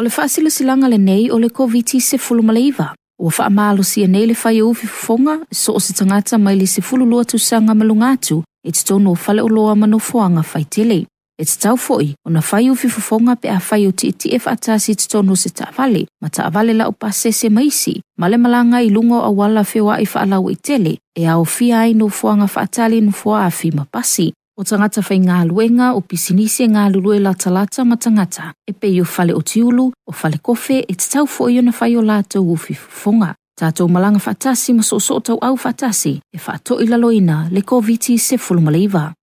O 0.03 0.05
le 0.05 0.11
whaasila 0.11 0.51
silanga 0.51 0.89
le 0.89 0.99
nei 0.99 1.31
o 1.31 1.39
le 1.39 1.49
COVID 1.49 2.01
se 2.01 2.19
fulmaliva. 2.19 2.93
Ua 3.21 3.31
wha 3.39 3.47
amalo 3.47 3.85
si 3.85 4.05
nei 4.09 4.27
le 4.27 4.35
whai 4.35 4.61
uwhi 4.61 4.87
fonga, 4.89 5.39
so 5.53 5.75
o 5.75 5.79
se 5.79 5.93
tangata 5.93 6.39
mai 6.39 6.57
le 6.57 6.67
se 6.67 6.83
fulu 6.83 7.07
lua 7.07 7.25
tu 7.25 7.39
sanga 7.39 7.73
malunga 7.73 8.11
atu, 8.11 8.43
e 8.67 8.73
te 8.73 8.83
tono 8.85 9.13
o 9.13 9.15
whale 9.15 9.43
o 9.43 9.49
loa 9.49 9.77
mano 9.77 10.01
fuanga 10.01 10.43
whai 10.43 10.65
tele. 10.65 11.07
E 11.39 11.45
te 11.45 11.55
tau 11.57 11.77
foi, 11.77 12.17
o 12.27 12.31
na 12.31 12.41
whai 12.41 12.71
uwhi 12.71 12.89
fonga 12.91 13.37
pe 13.37 13.49
a 13.49 13.61
whai 13.71 13.87
o 13.87 13.93
te 13.93 14.09
iti 14.09 14.35
e 14.35 14.39
whaatasi 14.43 14.97
te 14.97 15.07
tono 15.07 15.37
se 15.37 15.51
ta 15.51 15.71
vale, 15.77 16.07
ma 16.21 16.29
ta 16.29 16.51
vale 16.51 16.75
la 16.75 16.89
o 16.89 16.93
pase 16.93 17.31
se 17.31 17.49
maisi, 17.49 18.01
ma 18.19 18.27
le 18.27 18.37
malanga 18.43 18.83
i 18.83 18.91
lungo 18.91 19.23
a 19.23 19.31
wala 19.31 19.63
whiwa 19.63 20.01
i 20.03 20.07
whaalau 20.13 20.51
i 20.51 20.57
tele, 20.57 20.99
e 21.15 21.27
a 21.31 21.39
o 21.39 21.45
fia 21.45 21.87
ai 21.87 21.95
no 21.95 22.09
fuanga 22.09 22.51
whaatali 22.51 23.01
no 23.01 23.13
fua 23.13 23.47
a 23.47 23.51
fi 23.51 23.71
ma 23.71 23.85
pasi. 23.85 24.33
O 24.53 24.67
tangata 24.69 25.01
whai 25.01 25.17
ngā 25.17 25.37
luenga 25.49 25.87
o 25.97 26.03
pisinisi 26.05 26.67
ngā 26.69 26.83
lulue 26.93 27.17
la 27.25 27.31
talata 27.33 27.87
ma 27.89 27.97
tangata. 27.97 28.51
E 28.69 28.75
pe 28.77 28.91
o 29.01 29.05
fale 29.09 29.33
o 29.33 29.41
tiulu, 29.41 29.87
o 29.89 30.13
fale 30.13 30.37
kofe, 30.45 30.83
e 30.85 30.95
te 30.95 31.07
tau 31.09 31.25
fo 31.25 31.47
i 31.49 31.57
ona 31.57 31.73
whai 31.73 31.97
o 31.97 32.03
lātou 32.05 32.53
ufi 32.53 32.77
fonga. 32.77 33.31
Tātou 33.57 33.89
malanga 33.89 34.21
whatasi 34.21 34.75
ma 34.77 34.85
so 34.85 34.99
so 35.01 35.21
tau 35.21 35.39
au 35.41 35.57
whatasi, 35.57 36.19
e 36.21 36.39
whato 36.45 36.77
i 36.85 36.87
laloina 36.87 37.49
le 37.51 37.63
COVID 37.63 38.19
se 38.19 38.37
fulumaliva. 38.37 39.15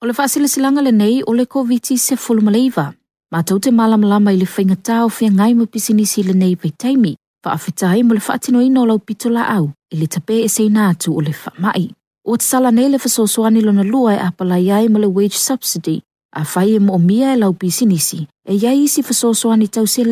O 0.00 0.06
le 0.06 0.16
whaasila 0.16 0.48
silanga 0.48 0.80
le 0.80 0.92
nei 0.92 1.22
o 1.26 1.36
le 1.36 1.44
COVID 1.44 1.92
se 1.98 2.16
fulumaliva. 2.16 2.94
Mātou 3.34 3.60
te 3.60 3.68
malamalama 3.70 4.32
i 4.32 4.40
le 4.40 4.48
whaingatā 4.48 5.04
o 5.04 5.12
whia 5.12 5.28
ngai 5.28 5.52
mo 5.54 5.66
pisinisi 5.66 6.24
le 6.24 6.32
nei 6.32 6.56
pei 6.56 6.72
taimi, 6.72 7.18
whaafetai 7.44 8.02
mo 8.02 8.14
le 8.14 8.20
whaatino 8.20 8.62
ino 8.62 8.86
lau 8.86 8.98
pitola 8.98 9.48
au, 9.56 9.70
i 9.92 9.96
le 9.96 10.06
tape 10.06 10.44
e 10.44 10.48
sei 10.48 10.68
nātu 10.68 11.16
o 11.16 11.20
le 11.20 11.32
whamai. 11.32 11.90
O 12.24 12.36
te 12.36 12.44
sala 12.44 12.70
nei 12.70 12.88
le 12.88 12.98
whasosoani 12.98 13.60
lona 13.62 13.82
lua 13.82 14.14
e 14.14 14.18
apalai 14.28 14.70
ai 14.70 14.88
mo 14.88 14.98
le 14.98 15.06
wage 15.06 15.38
subsidy, 15.38 16.02
a 16.36 16.42
whai 16.42 16.74
e 16.76 16.78
mo 16.78 16.98
mia 16.98 17.34
e 17.34 17.38
lau 17.38 17.52
pisinisi, 17.52 18.26
e 18.44 18.54
iai 18.54 18.82
isi 18.84 19.02
whasosoani 19.02 19.68
tau 19.68 19.86
se 19.86 20.02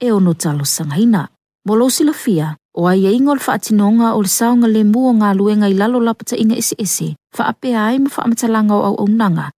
e 0.00 0.12
ono 0.12 0.34
talo 0.34 0.64
sangaina. 0.64 1.28
Mo 1.66 1.90
sila 1.90 2.12
fia, 2.12 2.56
o 2.74 2.86
ai 2.86 3.06
e 3.06 3.12
ingo 3.12 3.34
le 3.34 3.40
whaatinonga 3.40 4.14
o 4.16 4.22
le 4.22 4.28
saunga 4.28 4.68
le 4.68 4.84
mua 4.84 5.12
ngā 5.12 5.34
luenga 5.36 5.68
i 5.68 5.74
lalo 5.74 6.00
lapata 6.00 6.36
inga 6.36 6.56
ese 6.56 6.74
ese, 6.78 7.14
ai 7.38 7.98
ma 7.98 8.08
whaamatalanga 8.08 8.74
o 8.74 8.82
au 8.82 8.94
au 8.94 9.08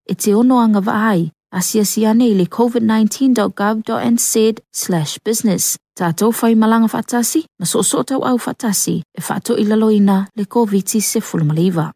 e 0.09 0.15
te 0.15 0.35
ono 0.35 0.59
anga 0.59 0.81
wa 0.81 1.09
ai, 1.11 1.31
asia 1.53 1.85
siane 1.85 2.29
i 2.29 2.35
le 2.35 2.45
covid19.gov.nz 2.45 4.61
slash 4.73 5.19
business. 5.25 5.82
Tātou 5.93 6.33
whai 6.33 6.55
malanga 6.57 6.89
whatasi, 6.89 7.43
na 7.61 7.67
so 7.69 7.83
so 7.85 8.01
tau 8.03 8.23
au 8.25 8.39
whatasi, 8.41 9.03
e 9.05 9.21
whaato 9.21 9.59
i 9.61 9.65
laloina 9.69 10.23
le 10.35 10.47
COVID 10.49 10.89
se 10.89 11.21
fulmaliva. 11.21 11.91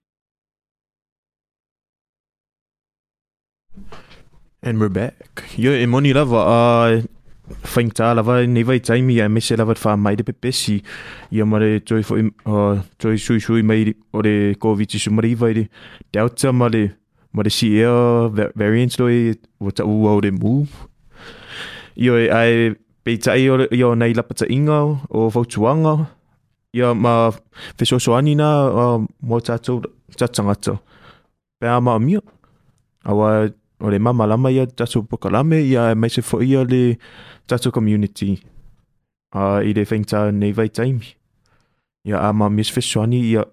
And 4.63 4.79
we're 4.79 4.91
back. 4.91 5.49
Yo, 5.57 5.73
e 5.73 5.87
moni 5.87 6.13
lava 6.13 6.45
a 6.45 7.01
whaing 7.73 7.95
tā 7.97 8.13
lava 8.13 8.43
nei 8.45 8.65
vai 8.69 8.81
taimi 8.85 9.17
a 9.25 9.31
mese 9.33 9.57
lava 9.57 9.73
wha 9.73 9.97
mai 9.97 10.17
de 10.17 10.29
pepesi. 10.29 10.83
Ia 11.33 11.47
mare 11.47 11.81
toi 11.81 12.03
fo 12.03 12.21
toi 12.99 13.17
sui 13.17 13.41
sui 13.41 13.63
mai 13.63 13.95
o 14.13 14.21
le 14.21 14.57
COVID 14.61 14.99
su 15.01 15.11
mari 15.11 15.35
vai 15.35 15.55
de 15.55 15.69
delta 16.13 16.53
mare 16.53 16.99
mare 17.33 17.49
si 17.49 17.79
e 17.81 17.87
variants 18.55 18.99
loi 18.99 19.33
o 19.59 19.71
ta 19.71 19.85
ua 19.85 20.19
o 20.19 20.21
le 20.21 20.33
move. 20.33 20.69
E 21.97 22.11
ai 22.11 22.77
pe 23.07 23.14
tai 23.23 23.47
o 23.49 23.55
io 23.71 23.95
nei 23.95 24.12
lapata 24.19 24.47
inga 24.51 24.83
o 25.09 25.31
fautuanga. 25.31 25.95
Ia 26.75 26.90
ma 26.95 27.31
fesosoani 27.79 28.35
na 28.35 28.49
o 28.66 29.07
mo 29.23 29.38
tatou 29.40 29.81
tatangata. 30.19 30.75
Pea 31.61 31.77
ama 31.77 31.99
mio. 31.99 32.21
Awa 33.05 33.47
o 33.79 33.90
le 33.90 33.99
mama 33.99 34.27
lama 34.27 34.51
ia 34.51 34.66
tatou 34.66 35.07
pokalame 35.07 35.62
ia 35.62 35.95
mai 35.95 36.11
se 36.11 36.21
fo 36.23 36.42
ia 36.42 36.64
le 36.64 36.99
tatou 37.47 37.71
community. 37.71 38.42
A 39.31 39.62
I 39.62 39.73
le 39.73 39.85
fengta 39.85 40.33
nei 40.33 40.53
vai 40.53 40.69
taimi. 40.69 41.14
Ia 42.05 42.19
a 42.27 42.33
ma 42.33 42.49
mis 42.49 42.73
fesoani 42.75 43.21
ia 43.23 43.45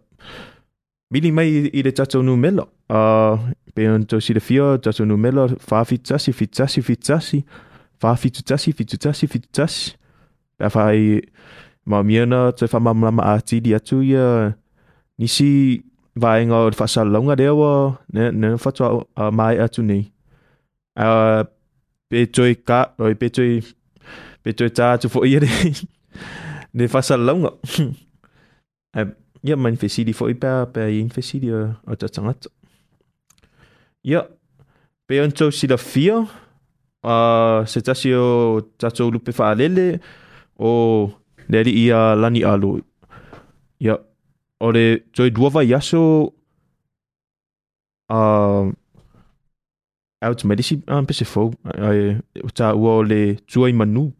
mili 1.12 1.32
mai 1.32 1.70
i 1.70 1.84
le 1.86 1.92
tatou 1.92 2.24
nu 2.24 2.36
mela. 2.36 2.66
Uh, 2.90 3.38
pe 3.76 3.86
on 3.90 4.06
to 4.10 4.20
si 4.20 4.34
le 4.34 4.42
fia 4.42 4.80
tatou 4.82 5.06
nu 5.06 5.18
mela 5.18 5.46
fa 5.60 5.86
fitasi 5.86 6.34
fitasi 6.34 6.82
fitasi. 6.82 7.46
Fa 8.02 8.16
fitutasi 8.16 8.74
fitutasi 8.74 9.28
fitutasi. 9.28 9.96
Pea 10.58 10.70
fai 10.70 11.22
ma 11.86 12.04
miana 12.04 12.52
te 12.58 12.68
fa 12.68 12.80
mamlama 12.80 13.24
a 13.34 13.40
tidi 13.42 13.74
atu 13.76 14.02
ia 14.04 14.54
nisi 15.20 15.84
vaenga 16.16 16.56
o 16.66 16.70
whasalonga 16.72 17.36
rea 17.36 17.54
wa 17.54 17.72
ne, 18.14 18.32
ne 18.32 18.54
whatua 18.64 19.06
a 19.16 19.32
mai 19.32 19.58
atu 19.66 19.84
nei. 19.84 20.04
A 20.96 21.44
pe 22.10 22.26
toi 22.26 22.54
ka, 22.56 22.94
oi 23.00 23.16
pe 23.16 23.30
toi 23.30 23.62
pe 24.44 24.54
toi 24.54 24.70
tā 24.70 24.94
tu 25.02 25.10
fo 25.10 25.26
ia 25.32 25.40
re 25.44 25.50
ne 26.74 26.88
whasalonga. 26.88 27.52
a 28.94 29.06
ia 29.44 29.56
man 29.58 29.78
fesidi 29.78 30.14
fo 30.16 30.30
i 30.32 30.38
pēr 30.40 30.70
pēr 30.76 30.92
i 30.94 31.02
fesidi 31.12 31.52
o, 31.52 31.66
o 31.88 31.96
ta 32.00 32.08
tangata. 32.08 32.50
Ia, 34.04 34.24
pe 35.08 35.20
on 35.24 35.32
tau 35.32 35.52
sila 35.52 35.78
fia, 35.80 36.22
uh, 37.04 37.66
se 37.66 37.82
tasi 37.82 38.14
o 38.16 38.62
tatou 38.80 39.12
lupe 39.12 39.32
whaalele 39.38 40.00
o 40.60 40.72
le 41.50 41.64
ri 41.66 41.74
ia 41.86 42.16
lani 42.16 42.44
alu. 42.44 42.80
Ia, 43.84 43.98
o 44.60 44.72
le 44.72 44.86
toi 45.14 45.30
duava 45.30 45.64
i 45.64 45.74
aso 45.76 46.02
uh, 48.10 48.72
out 50.24 50.46
medisi 50.48 50.80
um, 50.88 51.06
pese 51.06 51.26
fau. 51.28 51.52
Ai, 51.64 52.18
ta 52.56 52.74
ua 52.76 53.00
o 53.00 53.04
le 53.04 53.22
tua 53.48 53.70
i 53.70 53.74
manu. 53.74 54.12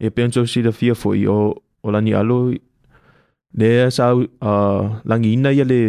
E 0.00 0.10
pe 0.10 0.24
anto 0.24 0.46
si 0.46 0.62
la 0.62 0.72
fia 0.72 0.94
fo 0.94 1.12
i 1.14 1.26
o, 1.26 1.38
o 1.82 1.90
lani 1.90 2.14
alu. 2.14 2.56
Le 3.58 3.70
sa 3.90 4.14
uh, 4.14 4.84
langi 5.08 5.32
ina 5.32 5.52
ia 5.52 5.64
le 5.64 5.80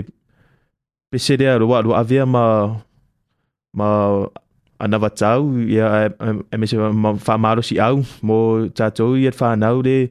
pese 1.12 1.36
rea 1.40 1.58
roa 1.58 1.82
roa 1.82 2.00
avea 2.00 2.26
ma 2.26 2.44
ma 3.74 3.90
ana 4.80 4.98
tau 5.22 5.60
ia 5.60 6.10
e 6.52 6.56
me 6.58 6.66
se 6.68 6.76
fa 7.26 7.38
maro 7.38 7.62
si 7.62 7.80
au. 7.80 8.04
Mo 8.22 8.68
tatou 8.74 9.16
ia 9.18 9.32
fa 9.32 9.56
nau 9.56 9.82
de 9.82 10.10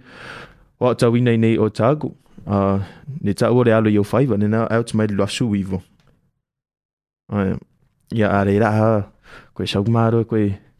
o 0.81 0.95
tau 0.95 1.17
ina 1.19 1.35
nei 1.37 1.59
o 1.59 1.69
tagu 1.69 2.15
a 2.47 2.79
ne 3.21 3.33
tau 3.35 3.63
le 3.67 3.73
alo 3.75 3.91
yo 3.91 4.03
faiva 4.07 4.37
ne 4.39 4.47
na 4.47 4.67
out 4.71 4.95
mai 4.95 5.07
lo 5.11 5.27
su 5.27 5.51
vivo 5.51 5.83
ia 8.15 8.29
a 8.39 8.41
le 8.47 8.55
ra 8.63 8.71
ko 9.55 9.67
sa 9.67 9.83
maro 9.97 10.25
ko 10.31 10.37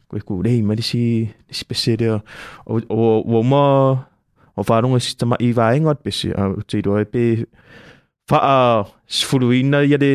ko 0.09 0.15
ku 0.27 0.33
le 0.45 0.53
mai 0.67 0.81
si 0.81 1.27
si 1.57 1.63
pesere 1.69 2.07
o 2.65 2.73
o 2.89 3.03
o 3.39 3.43
ma 3.51 3.63
o 4.57 4.61
fa 4.67 4.81
ronga 4.81 4.99
sistema 5.07 5.35
i 5.47 5.51
va 5.57 5.75
engot 5.75 5.99
a 6.41 6.43
te 6.69 6.77
do 6.85 6.95
pe 7.13 7.23
fa 8.29 8.39
a 8.55 8.57
sfuluina 9.17 9.83
ia 9.83 9.97
de 10.05 10.13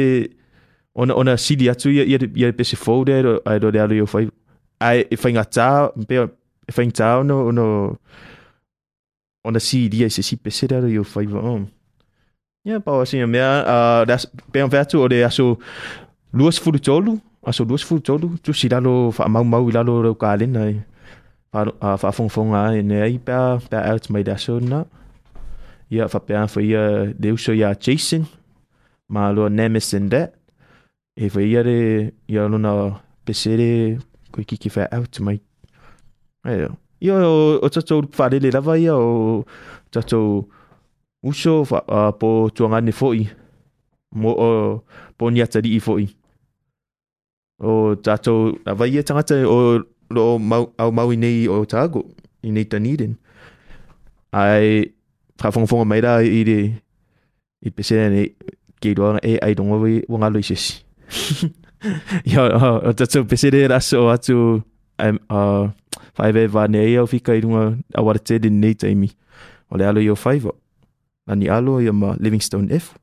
ona 0.94 1.14
ona 1.14 1.37
sili 1.37 1.68
atu 1.70 1.90
ia 1.90 2.04
ia 2.04 2.18
ia 2.35 2.52
pese 2.52 2.76
fo 2.76 3.04
de 3.04 3.14
ai 3.44 3.59
do 3.61 3.70
de 3.70 3.78
alo 3.80 3.94
yo 3.94 4.07
fai. 4.07 4.28
Ai 4.80 5.07
e 5.11 5.16
fai 5.16 5.33
ngata 5.33 5.90
pe 6.09 6.16
e 6.68 6.72
fai 6.72 6.87
ngata 6.87 7.22
no 7.28 7.50
no 7.50 7.64
ona 9.44 9.61
sili 9.61 10.09
se 10.11 10.22
si 10.22 10.37
pese 10.37 10.64
de 10.70 10.76
alo 10.76 10.88
yo 10.88 11.02
fai 11.04 11.26
va 11.26 11.40
on 11.54 11.66
ia 12.64 12.80
pa 12.80 13.02
assim 13.02 13.26
mea 13.26 13.50
a 13.74 14.04
das 14.09 14.26
pe 14.52 14.62
un 14.62 14.70
vertu 14.70 14.96
o 15.04 15.09
de 15.09 15.24
aso 15.24 15.59
luas 16.33 16.57
fulu 16.62 16.78
tolu 16.78 17.12
aso 17.48 17.64
luas 17.64 17.83
fulu 17.85 18.00
tolu 18.00 18.26
tu 18.42 18.52
si 18.52 18.68
lalo 18.68 19.11
fa 19.16 19.28
mau 19.28 19.44
mau 19.44 19.66
lalo 19.76 20.02
ro 20.02 20.14
ka 20.14 20.37
le 20.40 20.46
nai 20.46 20.74
fa 21.52 21.96
fa 22.02 22.11
fong 22.16 22.30
fong 22.35 22.54
a 22.54 22.62
ne 22.90 22.96
ai 23.07 23.18
pa 23.26 23.59
pa 23.70 23.78
out 23.90 24.04
mai 24.11 24.22
da 24.22 24.37
so 24.37 24.59
na. 24.61 24.85
Ia 25.90 26.09
fa 26.09 26.18
pe 26.18 26.35
fa 26.48 26.61
ia 26.61 27.12
de 27.12 27.28
uso 27.33 27.52
ia 27.52 27.74
chasing 27.74 28.26
ma 29.09 29.30
lo 29.30 29.48
nemes 29.48 29.92
and 29.94 30.11
that 30.11 30.33
E 31.16 31.29
väljare 31.29 32.11
gör 32.27 32.48
några 32.48 33.00
besere 33.27 34.00
kui 34.33 34.44
kiki 34.44 34.70
fä 34.70 34.87
automaid. 34.90 35.40
Ia 37.00 37.20
e, 37.20 37.27
o 37.62 37.68
tatou 37.68 38.03
wharelera 38.18 38.61
vai 38.61 38.83
ia 38.83 38.94
o 38.94 39.44
tatou 39.90 40.50
uso 41.22 41.62
uh, 41.62 42.11
po 42.18 42.50
tuangane 42.55 42.92
fo'i. 42.92 43.29
Mo 44.14 44.31
o 44.35 44.83
po 45.18 45.31
niatari 45.31 45.77
i 45.77 45.81
fo'i. 45.81 46.09
O 47.62 47.94
tatou 47.94 48.59
awai 48.66 48.90
ia 48.94 49.03
tangata 49.03 49.38
o 49.46 49.85
lo 50.11 50.38
mau, 50.38 50.72
au 50.79 50.90
mau 50.92 51.12
i 51.12 51.16
nei 51.16 51.48
o 51.48 51.64
tāgo 51.64 52.05
i 52.42 52.50
nei 52.50 52.64
taniren. 52.64 53.14
Ai 54.33 54.90
whawhongafonga 55.38 55.87
mai 55.87 56.03
rā 56.03 56.18
i 56.27 56.42
re 56.44 56.59
i 57.64 57.70
pesera 57.70 58.11
nei 58.11 58.35
kei 58.81 58.94
roanga 58.94 59.22
e 59.22 59.38
ai 59.38 59.55
rongo 59.55 59.79
wangalo 60.09 60.38
i 60.38 60.42
sesi. 60.42 60.84
Isesi 61.11 61.53
Ia, 62.25 62.43
o 62.81 62.93
tatu 62.97 63.25
pesere 63.29 63.69
raso 63.69 64.09
atu 64.09 64.64
um, 64.99 65.19
uh, 65.29 65.69
whaive 66.17 66.49
wa 66.55 66.67
nei 66.69 66.97
au 66.97 67.07
fika 67.07 67.37
i 67.37 67.43
runga 67.45 67.77
a 67.93 68.03
wara 68.03 68.19
te 68.19 68.38
den 68.40 68.61
nei 68.61 68.75
taimi. 68.75 69.11
O 69.69 69.77
le 69.77 69.85
alo 69.85 70.01
i 70.01 70.09
o 70.09 70.17
whaiva. 70.17 70.53
Nani 71.29 71.49
alo 71.49 71.81
i 71.81 71.90
ma 71.93 72.14
Livingstone 72.21 72.73
F. 72.73 72.95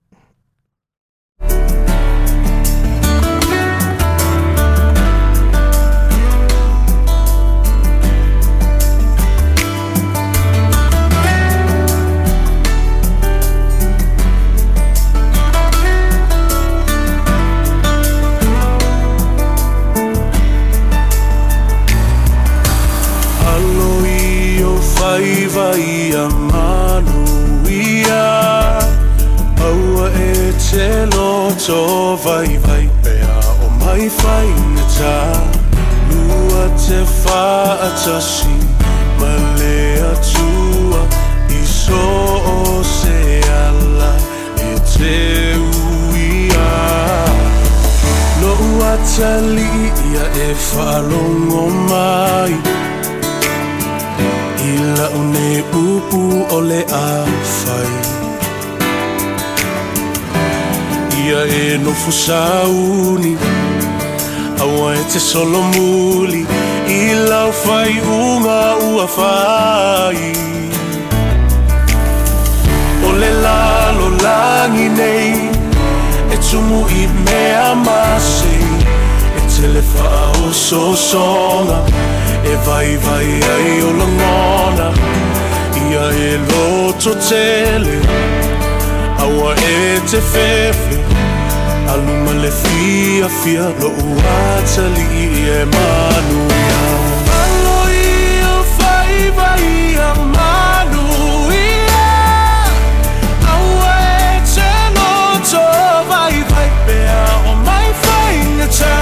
e 30.71 30.77
te 30.77 31.15
loto 31.15 32.15
vai 32.23 32.57
vai 32.57 32.89
pea 33.03 33.39
o 33.61 33.65
oh, 33.65 33.69
mai 33.83 34.09
whaina 34.09 34.83
tā 34.97 35.17
Lua 36.11 36.65
te 36.77 36.99
whaatasi 37.23 38.55
ma 39.19 39.33
le 39.57 39.79
atua. 40.11 41.01
I 41.49 41.61
so 41.65 42.03
o 42.53 42.83
se 42.83 43.41
ala. 43.65 44.13
E 44.59 44.79
te 44.91 45.15
uia 45.57 46.71
ia 61.25 61.45
e 61.45 61.77
whalongo 61.77 61.77
mai 61.77 61.83
Ila 61.83 61.83
une 61.83 61.89
upu 61.89 62.11
o 62.11 62.65
le 63.21 63.37
a 64.59 64.65
whai 64.65 64.65
Ia 64.65 64.95
e 64.95 65.03
te 65.11 65.19
solo 65.19 65.61
muli 65.61 66.45
Ila 66.87 67.45
o 67.45 67.51
whai 67.63 67.99
unga 67.99 68.75
ua 68.89 69.05
whai. 69.17 70.33
O 73.05 73.11
le 73.11 73.31
lalo 73.43 74.09
langi 74.23 74.89
nei 74.89 75.49
E 76.33 76.37
tumu 76.49 76.87
i 76.87 77.07
mea 77.25 77.75
masi 77.75 78.57
E 79.37 79.41
tele 79.53 79.83
wha 79.93 80.47
o 80.47 80.53
so 80.53 80.95
songa 80.95 81.83
E 82.43 82.55
vai 82.65 82.97
vai 82.97 83.29
ai 83.53 83.81
o 83.81 83.91
langona 83.99 84.91
Ia 85.89 86.05
e 86.13 86.37
loto 86.49 87.15
tele 87.15 88.40
Aua 89.21 89.53
e 89.55 90.01
te 90.09 90.19
fefe 90.19 90.99
Aluma 91.93 92.31
le 92.31 92.51
fia 92.51 93.29
fia 93.29 93.65
Lo 93.79 93.89
uatali 93.89 95.05
i 95.13 95.47
e 95.47 95.65
manu 95.73 96.39
ia 96.63 96.83
Alo 97.41 97.79
i 97.91 98.41
o 98.41 98.57
vai 98.77 99.15
vai 99.37 99.95
a 100.09 100.11
manu 100.35 101.05
ia 101.53 102.09
Aua 103.53 103.93
e 104.09 104.41
te 104.53 104.71
loto 104.95 105.63
vai 106.09 106.37
vai 106.49 106.69
Pea 106.87 107.25
o 107.45 107.55
mai 107.67 107.89
whainga 108.01 108.67
tā 108.79 108.97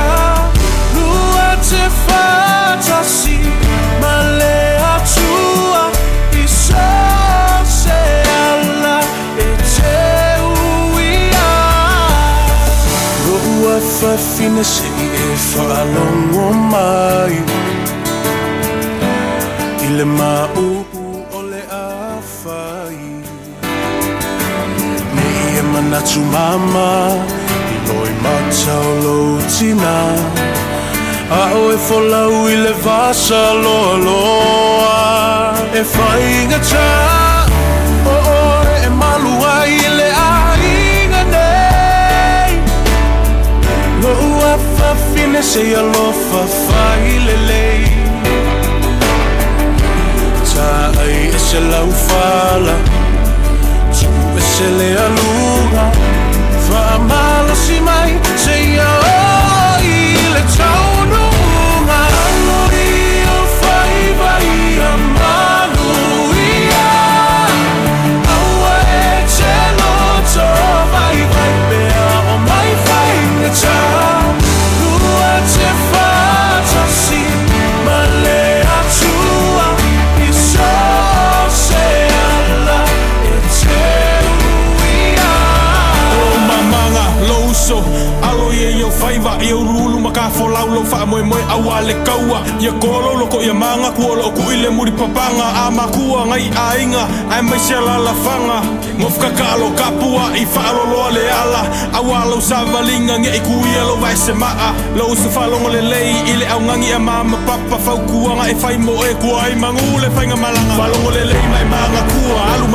Lua 0.96 1.50
te 1.70 1.84
whātasi 2.04 3.40
Ma 3.64 3.69
ina 14.46 14.64
se 14.64 14.88
e 15.24 15.26
whaalongo 15.52 16.54
mai 16.72 17.36
I 19.86 19.90
le 19.98 20.06
mau 20.06 20.86
o 21.38 21.42
le 21.52 21.62
awhai 21.84 23.02
Me 25.16 25.28
e 25.60 25.62
manatu 25.72 26.20
mama 26.34 26.90
I 27.74 27.78
loi 27.88 28.12
matau 28.24 28.88
lo 29.04 29.18
tina. 29.54 29.98
A 31.32 31.42
o 31.54 31.72
e 31.72 31.78
wholau 31.86 32.50
i 32.50 32.56
le 32.66 32.74
vasa 32.84 33.54
loa 33.64 33.96
loa 34.06 35.00
E 35.80 35.82
whainga 35.94 36.60
tā 36.72 36.90
O 38.14 38.16
o 38.36 38.42
e 38.86 38.90
malu 38.90 39.34
ai 39.56 39.78
le 39.98 40.10
ainga 40.26 40.39
ua 44.80 44.94
whawhine 44.94 45.44
se 45.44 45.62
alofa 45.76 46.42
whai 46.68 47.20
le 47.26 47.36
le 91.82 91.94
kaua 92.04 92.44
ye 92.60 92.72
kolo 92.82 93.14
loko 93.20 93.42
ye 93.42 93.54
manga 93.54 93.92
ku 93.92 94.02
lo 94.16 94.32
ku 94.32 94.52
ile 94.52 94.70
muri 94.70 94.92
papanga. 94.92 95.48
A 95.66 95.72
makua 95.72 96.26
ngai 96.28 96.52
ai 96.58 97.42
mai 97.42 97.60
se 97.60 97.76
la 97.76 97.98
la 97.98 98.14
fanga. 98.24 98.62
Ngofka 99.00 99.30
kalo 99.38 99.72
kapua 99.76 100.32
i 100.36 100.46
lo 100.92 101.10
le 101.12 101.24
ala. 101.42 101.64
Awa 101.94 102.26
lo 102.30 102.40
savalinga 102.42 103.20
nge 103.20 103.30
i 103.38 103.42
vai 104.02 104.16
se 104.16 104.34
maa. 104.34 104.74
Se 105.16 105.30
le 105.72 105.82
lei 105.82 106.14
ile 106.32 106.46
au 106.48 106.62
ngangi 106.62 106.92
a 106.94 107.00
mama 107.00 107.38
papa. 107.46 107.78
E 108.50 108.56
fai 108.56 108.78
mo 108.78 108.94
e 109.04 109.14
ku 109.22 109.36
ai 109.36 109.56
mangule 109.56 110.10
fai 110.16 110.28
nga 110.28 110.36
malanga. 110.36 110.88
Le 111.16 111.24
lei 111.26 111.48
mai 111.52 111.66
manga 111.66 112.02
kua. 112.12 112.42
Alu 112.54 112.68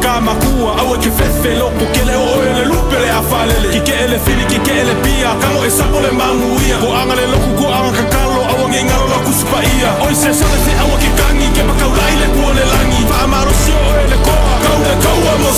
ka 0.00 0.20
makua 0.20 0.70
awa 0.80 0.96
ke 0.98 1.10
fefe 1.10 1.58
loko 1.58 1.84
ke 1.92 2.02
le 2.04 2.14
le 2.58 2.64
lupe 2.64 2.98
le 2.98 3.08
afalele 3.10 3.68
ki 3.72 3.80
ke 3.80 3.94
ele 4.04 4.18
fili 4.18 4.44
ki 4.46 4.58
ke 4.58 4.72
ele 4.82 4.94
pia. 5.02 5.30
E 5.66 5.70
sapo 5.70 6.00
le 6.00 6.10
mangu 6.12 6.58
ia. 6.68 6.78
Ko 6.78 6.92
anga 6.94 7.14
le 7.14 7.26
loku 7.32 7.50
ko 7.58 7.66
anga 7.68 7.92
kakalo 7.96 8.27
awa 8.68 8.74
nge 8.74 8.84
ngalo 8.84 9.08
la 9.08 9.18
kuspa 9.18 9.62
ia 9.62 9.90
oi 10.06 10.14
se 10.14 10.32
sa 10.32 10.44
te 10.64 10.72
awa 10.80 10.96
ke 10.98 11.08
kangi. 11.16 11.48
Ke 11.54 11.62
makau 11.62 11.92
lai 11.96 12.16
le 12.20 12.26
kuo 12.34 12.52
le 12.52 12.64
langi. 12.64 13.06
Fa 13.08 13.24
amaro 13.24 13.52
si 13.52 13.72
o 13.72 14.00
ele 14.02 14.16
koa. 14.16 14.54
Kau 14.64 14.78
le 14.84 14.94
mo 15.42 15.50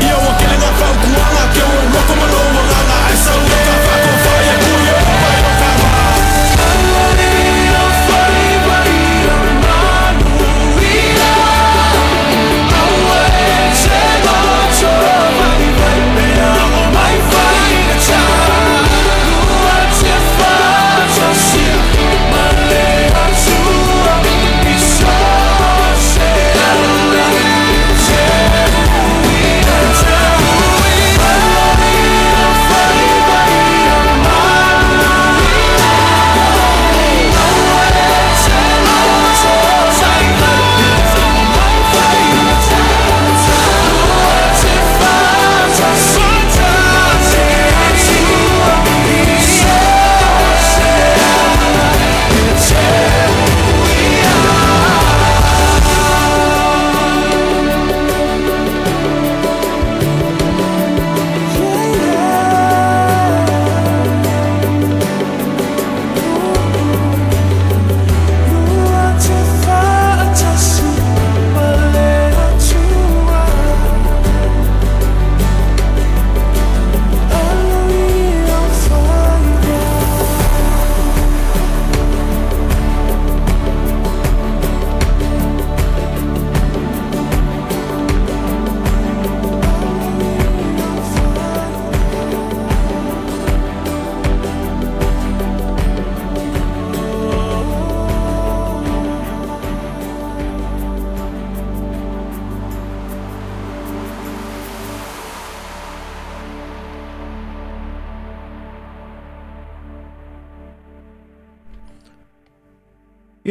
ia 0.00 0.16
wa 0.24 0.32
ke 0.38 0.46
le 0.50 0.56
ke 1.54 1.62
o 1.62 1.78
e 3.12 3.16
sa 3.16 3.32
ua 3.34 3.89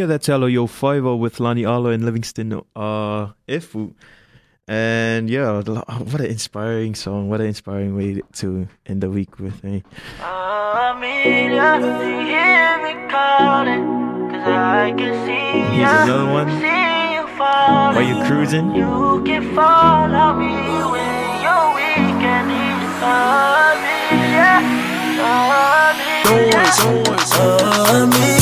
that's 0.09 0.27
Alo 0.27 0.47
Yo 0.47 0.67
Fiver 0.67 1.15
with 1.15 1.39
Lani 1.39 1.63
Alo 1.63 1.91
and 1.91 2.03
Livingston 2.03 2.51
uh, 2.75 3.27
Efu. 3.47 3.93
And 4.67 5.29
yeah, 5.29 5.61
what 5.61 6.19
an 6.19 6.25
inspiring 6.25 6.95
song. 6.95 7.29
What 7.29 7.41
an 7.41 7.47
inspiring 7.47 7.95
way 7.95 8.21
to 8.33 8.67
end 8.85 9.01
the 9.01 9.09
week 9.09 9.39
with 9.39 9.63
me. 9.63 9.83
And 10.21 11.53
here's 15.73 15.91
another 16.03 16.31
one. 16.31 16.49
While 17.39 18.01
you 18.01 18.23
cruising? 18.25 18.75
You 18.75 19.23
can 19.25 19.55
follow 19.55 20.33
me 20.33 20.53
when 20.91 21.41
you're 21.41 21.73
weak 21.75 22.21
and 22.21 22.47
need 22.47 22.81
love 23.01 23.77
me, 23.81 24.09
yeah. 24.33 24.61
Love 25.17 25.97
me, 25.97 26.49
yeah. 28.35 28.38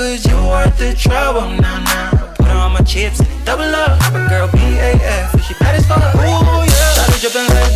Cause 0.00 0.24
you 0.26 0.36
worth 0.48 0.78
the 0.78 0.94
trouble, 0.94 1.50
nah, 1.60 1.78
nah. 1.84 2.10
Put 2.36 2.48
on 2.48 2.72
my 2.72 2.80
chips 2.80 3.20
and 3.20 3.28
double 3.44 3.64
up. 3.64 4.00
Girl 4.30 4.48
B-A-F, 4.48 5.44
she 5.44 5.52
bad 5.60 5.74
as 5.76 5.86
fuck. 5.86 6.00
Ooh, 6.14 6.20
yeah. 6.20 6.92
Started 6.96 7.20
dripping 7.20 7.48
like 7.54 7.74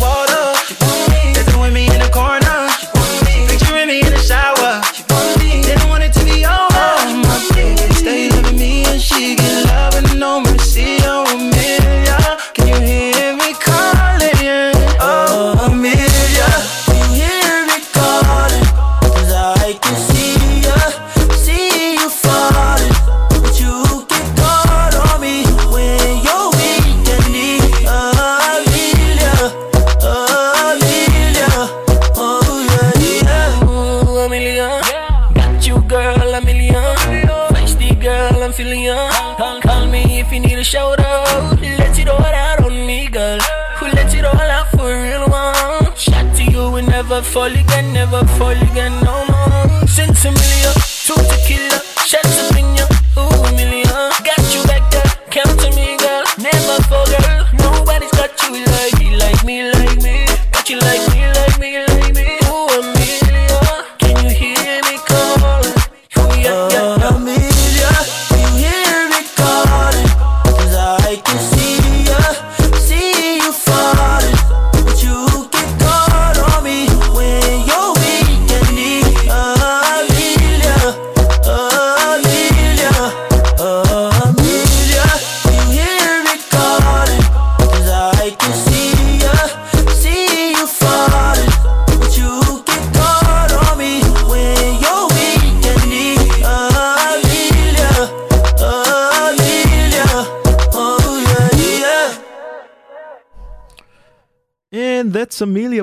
and 47.37 47.84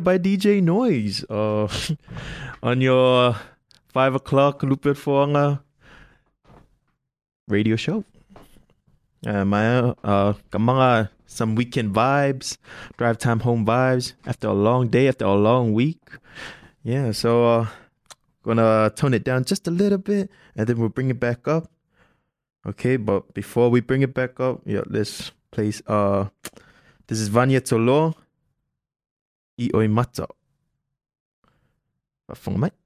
by 0.03 0.19
DJ 0.19 0.63
Noise. 0.63 1.25
Uh, 1.31 1.69
on 2.63 2.81
your 2.81 3.37
five 3.89 4.15
o'clock 4.15 4.61
Lupit 4.63 4.97
Fuanga 4.97 5.61
radio 7.49 7.77
show. 7.77 8.05
Uh, 9.27 9.45
my 9.45 9.95
uh, 10.03 10.35
mga 10.51 11.09
some 11.27 11.55
weekend 11.55 11.95
vibes, 11.95 12.59
drive 12.99 13.19
time 13.19 13.41
home 13.41 13.65
vibes 13.65 14.15
after 14.27 14.49
a 14.49 14.53
long 14.53 14.89
day, 14.89 15.09
after 15.09 15.25
a 15.25 15.35
long 15.35 15.73
week. 15.73 16.03
Yeah, 16.83 17.13
so 17.13 17.47
uh, 17.47 17.67
gonna 18.43 18.91
tone 18.95 19.15
it 19.15 19.25
down 19.25 19.45
just 19.45 19.67
a 19.69 19.71
little 19.71 19.99
bit, 19.99 20.31
and 20.57 20.67
then 20.67 20.79
we'll 20.79 20.89
bring 20.89 21.11
it 21.11 21.21
back 21.21 21.47
up. 21.47 21.71
Okay, 22.67 22.97
but 22.97 23.35
before 23.35 23.71
we 23.71 23.81
bring 23.81 24.03
it 24.03 24.15
back 24.15 24.41
up, 24.41 24.61
yeah, 24.67 24.83
let's 24.87 25.33
place. 25.51 25.83
Uh, 25.87 26.29
this 27.07 27.19
is 27.19 27.29
Vanya 27.29 27.61
Tolo. 27.61 28.15
i 29.57 29.71
oi 29.75 29.89
mata. 29.89 30.27
Whanga 32.29 32.59
mai. 32.59 32.82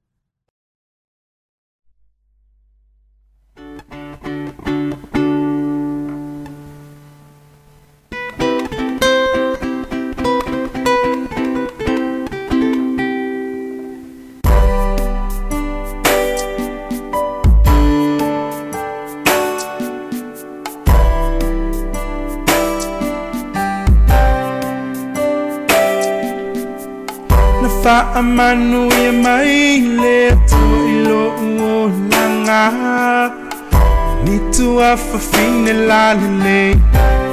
Ni 34.25 34.37
tu 34.51 34.67
a 34.87 34.91
whawhine 35.07 35.73
la 35.87 36.03
le 36.19 36.29
le 36.43 36.59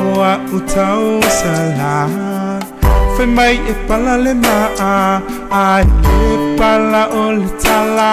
o 0.04 0.22
a 0.22 0.34
utau 0.56 1.20
sa 1.38 1.54
la 1.78 1.96
Whai 3.16 3.26
mai 3.36 3.54
e 3.72 3.74
pala 3.88 4.14
le 4.24 4.34
maa 4.44 5.22
ai 5.50 5.84
pala 6.58 7.02
o 7.22 7.24
le 7.38 7.48
tala. 7.64 8.12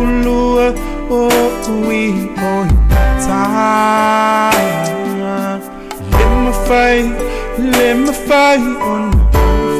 Ulua 0.00 0.68
o 1.10 1.22
ui 1.76 2.04
o 2.50 2.54
ta 3.24 3.40
Le 6.16 6.24
mawhai, 6.42 7.00
le 7.72 7.88
mawhai 8.04 8.60
o 8.90 8.92
na 9.04 9.08
whaangalo 9.08 9.17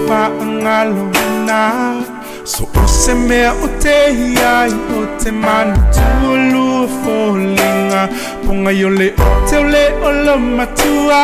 na. 0.09 2.05
So 2.45 2.65
o 2.65 2.89
se 2.89 3.15
mea 3.15 3.53
o 3.53 3.69
te 3.83 4.11
iai 4.11 4.73
o 4.73 5.07
te 5.23 5.31
mana 5.31 5.77
tuolua 5.93 6.89
fōlinga 7.01 8.09
Ponga 8.47 8.73
yo 8.73 8.89
le 8.89 9.13
o 9.13 9.47
te 9.49 9.57
o 9.59 9.65
le 9.65 9.85
o 10.03 10.13
lo 10.25 10.39
matua. 10.39 11.23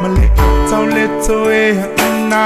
Ma 0.00 0.08
le 0.08 0.30
atau 0.38 0.86
le 0.86 1.08
to 1.26 1.50
e 1.50 1.74
ana 2.06 2.44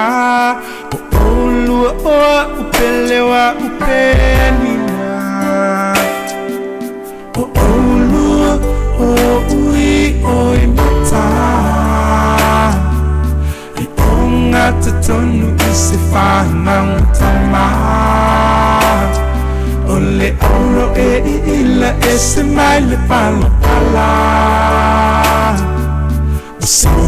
O 0.95 0.99
olua 1.21 1.91
o 2.05 2.15
a 2.37 2.49
upele 2.61 3.21
wa 3.21 3.45
upenina 3.67 5.13
O 7.37 7.43
olua 7.67 8.53
o 8.99 9.09
ui 9.55 10.17
o 10.25 10.55
i 10.55 10.67
ngata 14.71 14.91
tonu 15.07 15.47
i 15.71 15.75
se 15.75 15.97
whanau 16.13 17.01
tama 17.19 17.67
O 19.89 19.99
le 19.99 20.35
auro 20.41 20.95
e 20.95 21.23
ila 21.59 21.91
e 22.01 22.19
se 22.19 22.43
mai 22.43 22.81
le 22.81 22.97
pala. 23.09 23.51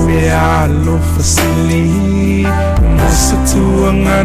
Mea 0.06 0.66
lo 0.84 0.98
fasili. 0.98 2.46
Mo 2.96 3.08
se 3.10 3.36
tuanga 3.48 4.24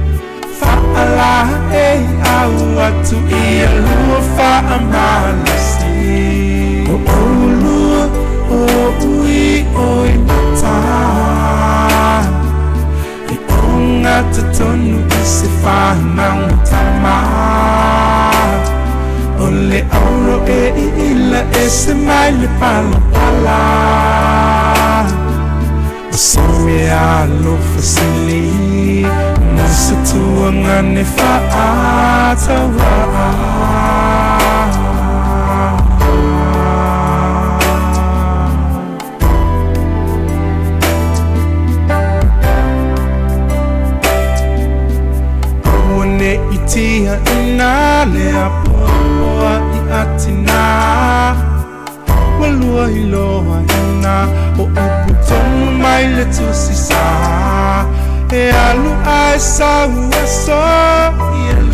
wha 0.61 0.75
ala 1.03 1.35
e 1.73 1.91
au 2.39 2.55
atu 2.87 3.17
i 3.17 3.63
a 3.63 3.71
lua 3.85 4.19
wha 4.37 4.53
a 4.59 4.81
malosi 4.93 5.95
o 6.89 6.95
o 6.95 7.23
lua 7.61 8.03
o 8.51 8.63
ui 9.07 9.65
o 9.77 10.07
i 10.07 10.10
ngata 14.21 14.43
tonu 14.59 14.99
i 15.09 15.25
se 15.25 15.47
whanau 15.65 16.41
tama. 16.71 17.17
O 19.41 19.51
le 19.51 19.81
auro 19.93 20.45
e 20.47 20.73
i 20.77 21.11
ila 21.11 21.41
e 21.53 21.69
se 21.69 21.95
mai 21.95 22.33
le 22.33 22.49
pala 22.61 23.01
pala. 23.13 23.61
O 26.13 26.17
se 26.17 26.41
mea 26.65 27.27
lo 27.43 27.57
fasili 27.71 29.07
Mo 29.55 29.67
se 29.69 29.95
tuanga 30.09 30.83
ne 30.83 31.05
ina 47.37 48.05
le 48.05 48.27
apoa 48.47 49.53
i 49.79 49.81
atina 50.01 50.61
Walua 52.41 52.87
loa 53.13 53.59
ina 53.81 54.29
o 54.59 54.63
upu 54.63 55.13
tonu 55.29 55.71
mai 55.83 56.07
le 56.07 56.25
tusi 56.25 56.75
sa 56.75 57.05
E 58.33 58.51
alu 58.51 58.93
ai 59.05 59.39
sa 59.41 59.87
ua 59.87 60.23
so 60.27 60.63
i 61.35 61.43
e 61.51 61.70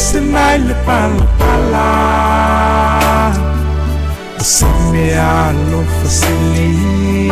ila 0.00 0.06
e 0.06 0.06
se 0.06 0.20
mai 0.20 0.58
le 0.58 0.74
pala. 0.86 1.88
Me 4.92 5.18
alo 5.18 5.84
fasili 6.02 7.30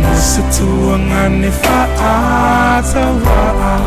Mo 0.00 0.14
se 0.16 0.42
tua 0.54 0.98
ngane 0.98 1.50
whaata 1.62 3.04
waa 3.24 3.80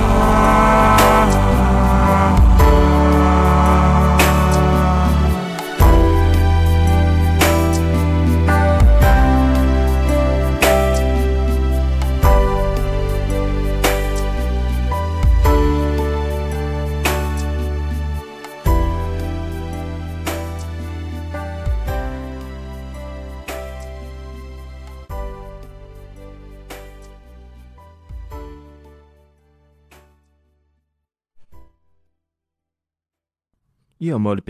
Ia 34.03 34.19
mo 34.19 34.35
le 34.35 34.43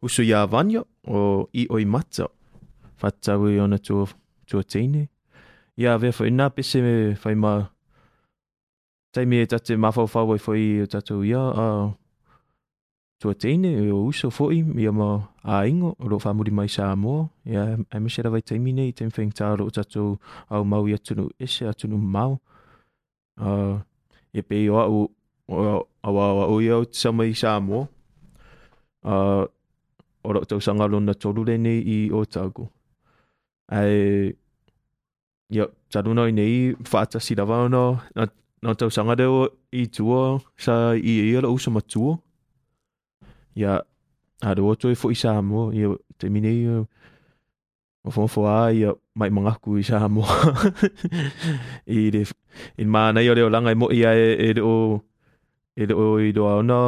uso 0.00 0.22
ia 0.22 0.46
vanyo 0.46 0.86
o 1.04 1.48
i 1.52 1.66
oi 1.68 1.84
mata. 1.84 2.26
Fatau 2.96 3.48
i 3.48 3.58
ona 3.60 3.78
tua, 3.78 4.06
tua 4.46 4.62
teine. 4.62 5.08
Ia 5.76 5.98
vea 5.98 6.12
fo 6.12 6.24
ina 6.24 6.48
pese 6.50 6.80
me 6.80 7.14
fai 7.14 7.34
ma 7.34 7.68
taimi 9.12 9.42
e 9.42 9.46
tate 9.46 9.76
mafau 9.76 10.06
fau 10.06 10.34
e 10.34 10.38
foi 10.38 10.82
o 10.82 10.86
tatou 10.86 11.24
ia 11.24 11.38
a 11.38 11.92
tua 13.20 13.34
teine 13.34 13.90
o 13.92 14.06
uso 14.06 14.30
foi 14.30 14.64
ia 14.84 14.92
ma 14.92 15.28
a 15.42 15.66
ingo 15.66 15.96
ro 15.98 16.08
lo 16.08 16.18
famuri 16.18 16.50
mai 16.50 16.68
sa 16.68 16.96
mo 16.96 17.30
ia 17.44 17.76
e 17.94 18.00
me 18.00 18.08
sera 18.08 18.30
vai 18.30 18.42
taimi 18.42 18.72
nei 18.72 18.92
tem 18.92 19.10
feng 19.10 19.32
taro 19.32 19.66
o 19.66 19.70
tatou 19.70 20.18
au 20.48 20.64
mau 20.64 20.88
i 20.88 20.94
atunu 20.94 21.28
ese 21.38 21.64
a 21.68 21.72
mau. 22.16 22.40
Uh, 23.38 23.78
ia 24.32 24.42
pe 24.42 24.70
o 24.70 24.78
au 24.78 25.10
o 25.48 25.86
awa 26.02 26.22
awa 26.32 26.44
o 26.48 26.60
ia 26.60 26.78
o 26.78 26.84
te 26.84 27.34
sa 27.34 27.60
mo. 27.60 27.97
Uh, 29.04 29.46
o 30.24 30.32
ro 30.32 30.44
tau 30.44 30.60
sanga 30.60 30.86
lona 30.90 31.14
tolu 31.14 31.44
le 31.48 31.56
nei 31.58 31.80
i 31.96 31.98
o 32.12 32.24
tagu. 32.24 32.64
Ai 33.68 34.34
ia 35.54 35.64
taruna 35.92 36.28
i 36.28 36.32
nei 36.32 36.74
whaata 36.90 37.18
si 37.20 37.34
rawa 37.38 37.64
ono 37.66 37.84
na, 38.16 38.22
na 38.62 38.74
tau 38.74 38.90
sanga 38.90 39.14
reo 39.20 39.48
i 39.72 39.86
tua 39.96 40.40
sa 40.64 40.74
i 40.94 41.12
ia 41.32 41.40
la 41.44 41.48
usa 41.56 41.70
matua. 41.70 42.18
Ia 43.56 43.72
a 44.48 44.54
ro 44.54 44.74
to 44.74 44.90
i 44.90 44.98
fo 45.00 45.10
i 45.14 45.18
sa 45.22 45.40
mo 45.42 45.70
ia 45.72 45.88
te 46.18 46.28
mine 46.34 46.50
i 46.52 46.62
o 48.06 48.10
fo 48.14 48.26
fo 48.34 48.46
a 48.46 48.58
ia 48.72 48.90
mai 49.18 49.30
mangaku 49.30 49.78
i 49.80 49.84
sa 49.90 50.08
mo. 50.08 50.24
I 51.98 52.10
re, 52.14 52.22
in 52.82 52.88
mana 52.94 53.22
i 53.22 53.30
o 53.30 53.34
reo 53.38 53.48
langa 53.54 53.72
i 53.72 53.78
mo 53.80 53.88
ia 53.92 54.12
e, 54.14 54.28
e 54.46 54.60
o 54.60 55.00
e 55.76 55.86
reo 55.86 56.18
i 56.18 56.32
doa 56.32 56.58
ono, 56.60 56.82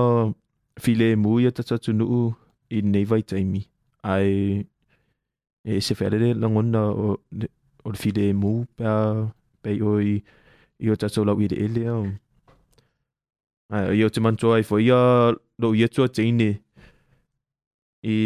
file 0.80 1.16
mu 1.22 1.38
ia 1.40 1.50
tata 1.52 1.78
tunu 1.84 2.06
i 2.70 2.82
nei 2.82 3.04
vai 3.04 3.22
taimi. 3.22 3.62
Ai 4.02 4.64
e 5.64 5.80
se 5.80 5.94
fere 5.94 6.34
langona 6.34 6.82
o 6.88 7.06
o 7.84 7.88
le 7.92 7.98
file 8.02 8.32
mu 8.32 8.64
pa 8.76 8.92
pe 9.62 9.76
o 9.82 10.00
i 10.00 10.14
i 10.80 10.90
o 10.90 10.96
tata 10.96 11.24
lau 11.24 11.38
i 11.40 11.48
le 11.52 11.56
ele 11.64 11.82
au. 11.94 12.04
Ai 13.74 13.98
i 13.98 14.04
o 14.04 14.08
te 14.08 14.20
mantua 14.20 14.60
i 14.60 14.66
fo 14.68 14.78
ia 14.78 15.00
lo 15.60 15.68
ia 15.74 15.88
tua 15.88 16.08
teine 16.08 16.50
i 18.02 18.18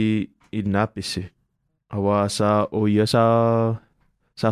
i 0.56 0.60
nā 0.62 0.86
pese. 0.94 1.24
Awa 1.94 2.28
sa 2.36 2.50
o 2.70 2.86
ia 2.88 3.06
sa 3.06 3.24
sa 4.34 4.48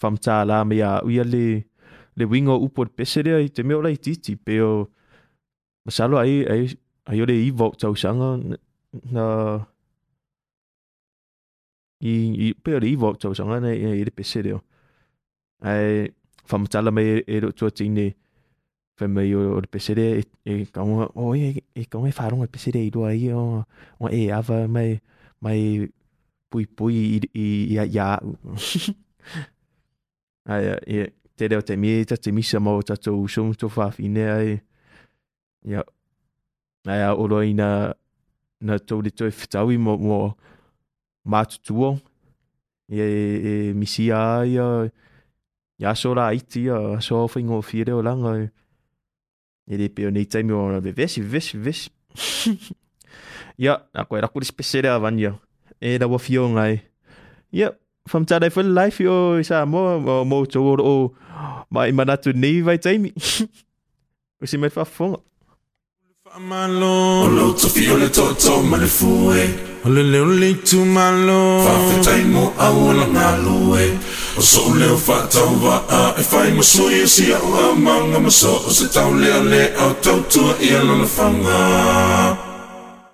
famta 0.00 0.44
la 0.48 0.64
me 0.68 0.80
a 0.82 1.00
uia 1.04 1.24
le 1.24 1.46
le 2.18 2.24
wingo 2.24 2.54
upo 2.66 2.84
le 2.84 2.92
pese 2.96 3.22
rea 3.22 3.38
i 3.40 3.48
te 3.54 3.62
meo 3.62 3.80
lai 3.82 3.96
titi 4.04 4.32
pe 4.36 4.60
o 4.60 4.72
masalo 5.84 6.18
ai 6.18 6.44
ai 6.52 6.62
ai 7.08 7.20
o 7.22 7.24
le 7.30 7.34
i 7.46 7.50
vok 7.60 7.74
tau 7.80 7.94
sanga 7.96 8.30
na 9.14 9.24
i 12.00 12.14
i 12.46 12.48
pe 12.62 12.76
o 12.76 12.80
le 12.82 12.88
i 12.92 12.96
vok 13.02 13.16
tau 13.22 13.34
sanga 13.38 13.58
na 13.64 13.72
i 13.72 14.04
le 14.08 14.12
pese 14.18 14.42
rea. 14.44 14.58
Ai 15.70 16.08
famtala 16.50 16.90
me 16.96 17.02
e 17.34 17.40
ro 17.42 17.50
tua 17.58 17.70
tine 17.70 18.06
fe 18.98 19.06
me 19.14 19.22
o 19.34 19.40
o 19.56 19.60
le 19.64 19.68
pese 19.74 19.94
rea 19.98 20.20
e 20.44 20.54
kaunga 20.74 21.08
o 21.14 21.34
e 21.34 21.48
e 21.74 21.84
kaunga 21.90 22.08
e 22.12 22.16
wharonga 22.18 22.44
le 22.48 22.52
pese 22.54 22.70
rea 22.74 22.84
i 22.88 22.90
roa 22.96 23.12
i 23.14 23.32
o 23.32 23.64
o 24.04 24.08
e 24.20 24.22
ava 24.38 24.58
mai 24.68 24.90
mai 25.40 25.60
pui 26.50 26.66
pui 26.66 26.94
i 27.16 27.18
i 27.44 27.46
i 27.72 27.78
a 27.82 27.84
ia. 27.96 28.08
Ai 30.52 30.64
e 30.96 31.12
te 31.36 31.48
reo 31.48 31.62
te 31.62 31.76
mi 31.76 32.04
ta 32.08 32.16
te 32.16 32.30
misa 32.32 32.58
mo 32.60 32.80
ta 32.82 32.96
tau 32.96 33.28
sum 33.28 33.54
to 33.54 33.68
fa 33.68 33.90
fine 33.96 34.24
ai. 34.38 34.50
Ia. 35.64 35.82
Ai 36.88 37.02
a 37.04 37.12
oro 37.12 37.42
ina 37.44 37.94
na 38.60 38.78
tau 38.78 39.02
le 39.04 39.10
toi 39.10 39.30
fitawi 39.30 39.76
mo 39.78 39.96
mo 40.00 40.18
matutuo. 41.24 41.98
Ia 42.88 43.04
e, 43.04 43.22
e 43.50 43.52
misi 43.76 44.08
a 44.10 44.44
ia 44.48 44.88
ia 45.78 45.94
so 45.94 46.14
la 46.16 46.32
iti 46.32 46.64
ia 46.64 47.00
so 47.04 47.28
fingo 47.28 47.60
fire 47.62 47.92
o 47.92 48.02
langa. 48.02 48.32
E 49.68 49.76
le 49.76 49.88
peo 49.92 50.10
nei 50.10 50.24
taimi 50.24 50.52
o 50.52 50.70
na 50.72 50.80
vesi 50.80 51.20
vesi 51.20 51.58
vesi. 51.58 51.90
Ia, 53.58 53.74
a 53.92 54.04
koe 54.06 54.20
raku 54.22 54.38
le 54.38 54.46
spesere 54.46 54.88
a 54.88 54.98
vanya. 55.02 55.34
E 55.80 55.98
da 55.98 56.06
wa 56.06 56.18
fio 56.18 56.46
ngai. 56.48 56.78
Ia, 57.52 57.72
fam 58.08 58.24
tada 58.24 58.50
full 58.54 58.70
life 58.70 59.02
yo 59.02 59.42
sa 59.42 59.66
mo 59.66 59.98
mo 60.00 60.24
mo 60.24 60.44
to 60.46 60.62
o 60.62 60.94
mai 61.70 61.92
manatu 61.92 62.32
nei 62.32 62.62
vai 62.62 62.78
taimi. 62.78 63.12
Usi 64.42 64.56
mai 64.56 64.70
fa 64.70 64.84
fonga. 64.84 65.18
Malo 66.40 67.24
Olo 67.24 67.52
to 67.52 67.68
fi 67.68 67.90
ole 67.90 68.08
to 68.10 68.32
to 68.34 68.62
fue 68.86 69.48
Ole 69.84 70.02
le 70.04 70.20
ole 70.20 70.54
tu 70.62 70.84
malo 70.84 71.64
Fa 71.64 71.74
fe 71.88 72.00
tai 72.04 72.24
mo 72.24 72.52
a 72.56 72.70
ola 72.70 73.06
ngalue 73.06 73.98
O 74.36 74.40
so 74.40 74.72
le 74.74 74.86
o 74.86 74.96
fa 74.96 75.26
tau 75.26 75.56
va 75.58 75.82
a 75.88 76.14
e 76.16 76.22
fai 76.22 76.52
mo 76.52 76.62
so 76.62 76.90
ye 76.90 77.06
si 77.06 77.32
a 77.32 77.38
o 77.40 77.74
manga 77.74 78.20
mo 78.20 78.30
so 78.30 78.54
o 78.66 78.70
se 78.70 78.86
tau 78.86 79.14
le 79.14 79.30
le 79.50 79.74
au 79.78 79.92
tau 80.00 80.20
tu 80.30 80.42
i 80.60 80.74
a 80.74 80.82
lona 80.82 81.06
fanga 81.06 82.36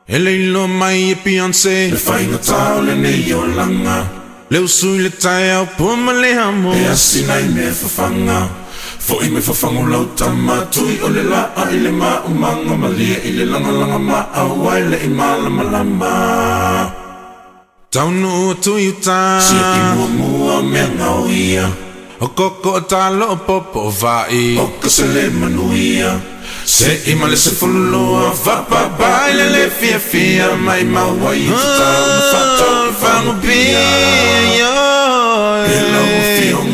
E 0.06 0.18
le 0.18 0.30
ilo 0.30 0.66
mai 0.66 1.12
e 1.12 1.16
Beyoncé 1.24 1.90
Le 1.90 1.96
fai 1.96 2.26
na 2.26 2.36
tau 2.36 2.82
le 2.82 2.94
ne 2.94 3.12
yo 3.26 3.46
langa 3.56 4.04
Le 4.50 4.58
usui 4.58 4.98
le 4.98 5.10
tai 5.10 5.56
au 5.56 5.66
puma 5.78 6.12
le 6.12 6.36
hamo 6.36 6.74
E 6.74 6.86
asi 6.88 7.24
nai 7.24 7.48
me 7.48 7.72
fa 7.72 8.10
fanga 9.04 9.20
Fo 9.20 9.20
i 9.22 9.28
me 9.30 9.40
whawhango 9.40 9.90
lau 9.90 10.04
tamatui 10.16 11.00
o 11.02 11.08
le 11.08 11.22
i 11.72 11.78
le 11.78 11.90
ma 11.90 12.22
o 12.24 12.28
manga 12.28 12.76
malia 12.76 13.18
i 13.24 13.32
le 13.32 13.44
langa 13.44 13.72
langa 13.72 13.98
ma 13.98 14.26
a 14.32 14.44
wai 14.44 14.82
le 14.82 14.96
i 15.04 15.08
ma 15.08 15.36
lama 15.36 15.62
lama. 15.62 16.92
Taunu 17.90 18.50
o 18.50 18.54
tui 18.54 18.88
uta. 18.88 19.40
Si 19.40 19.54
i 19.54 19.80
mua 19.94 20.08
mua 20.08 20.62
mea 20.62 20.88
ngau 20.88 21.28
ia. 21.28 21.68
O 22.20 22.28
koko 22.28 22.70
o 22.70 22.80
talo 22.80 23.32
o 23.32 23.36
popo 23.36 23.80
o 23.80 23.90
vai. 23.90 24.56
O 24.58 24.66
ka 24.80 24.88
se 24.88 25.06
le 25.06 25.30
manuia. 25.30 26.20
Se 26.64 27.02
i 27.06 27.14
ma 27.14 27.26
le 27.26 27.36
se 27.36 27.50
fulua 27.50 28.32
Whapa 28.44 28.88
bai 28.98 29.34
le 29.34 29.48
le 29.50 29.70
fia 29.70 29.98
fia 29.98 30.56
Mai 30.56 30.84
ma 30.84 31.04
wai 31.04 31.40
i 31.44 31.48
tuta 31.48 31.88
o 32.00 32.06
na 32.08 32.18
whatau 32.32 33.28
i 33.28 33.34
bia 33.42 33.84
E 35.68 35.78
lau 35.92 36.08
o 36.60 36.64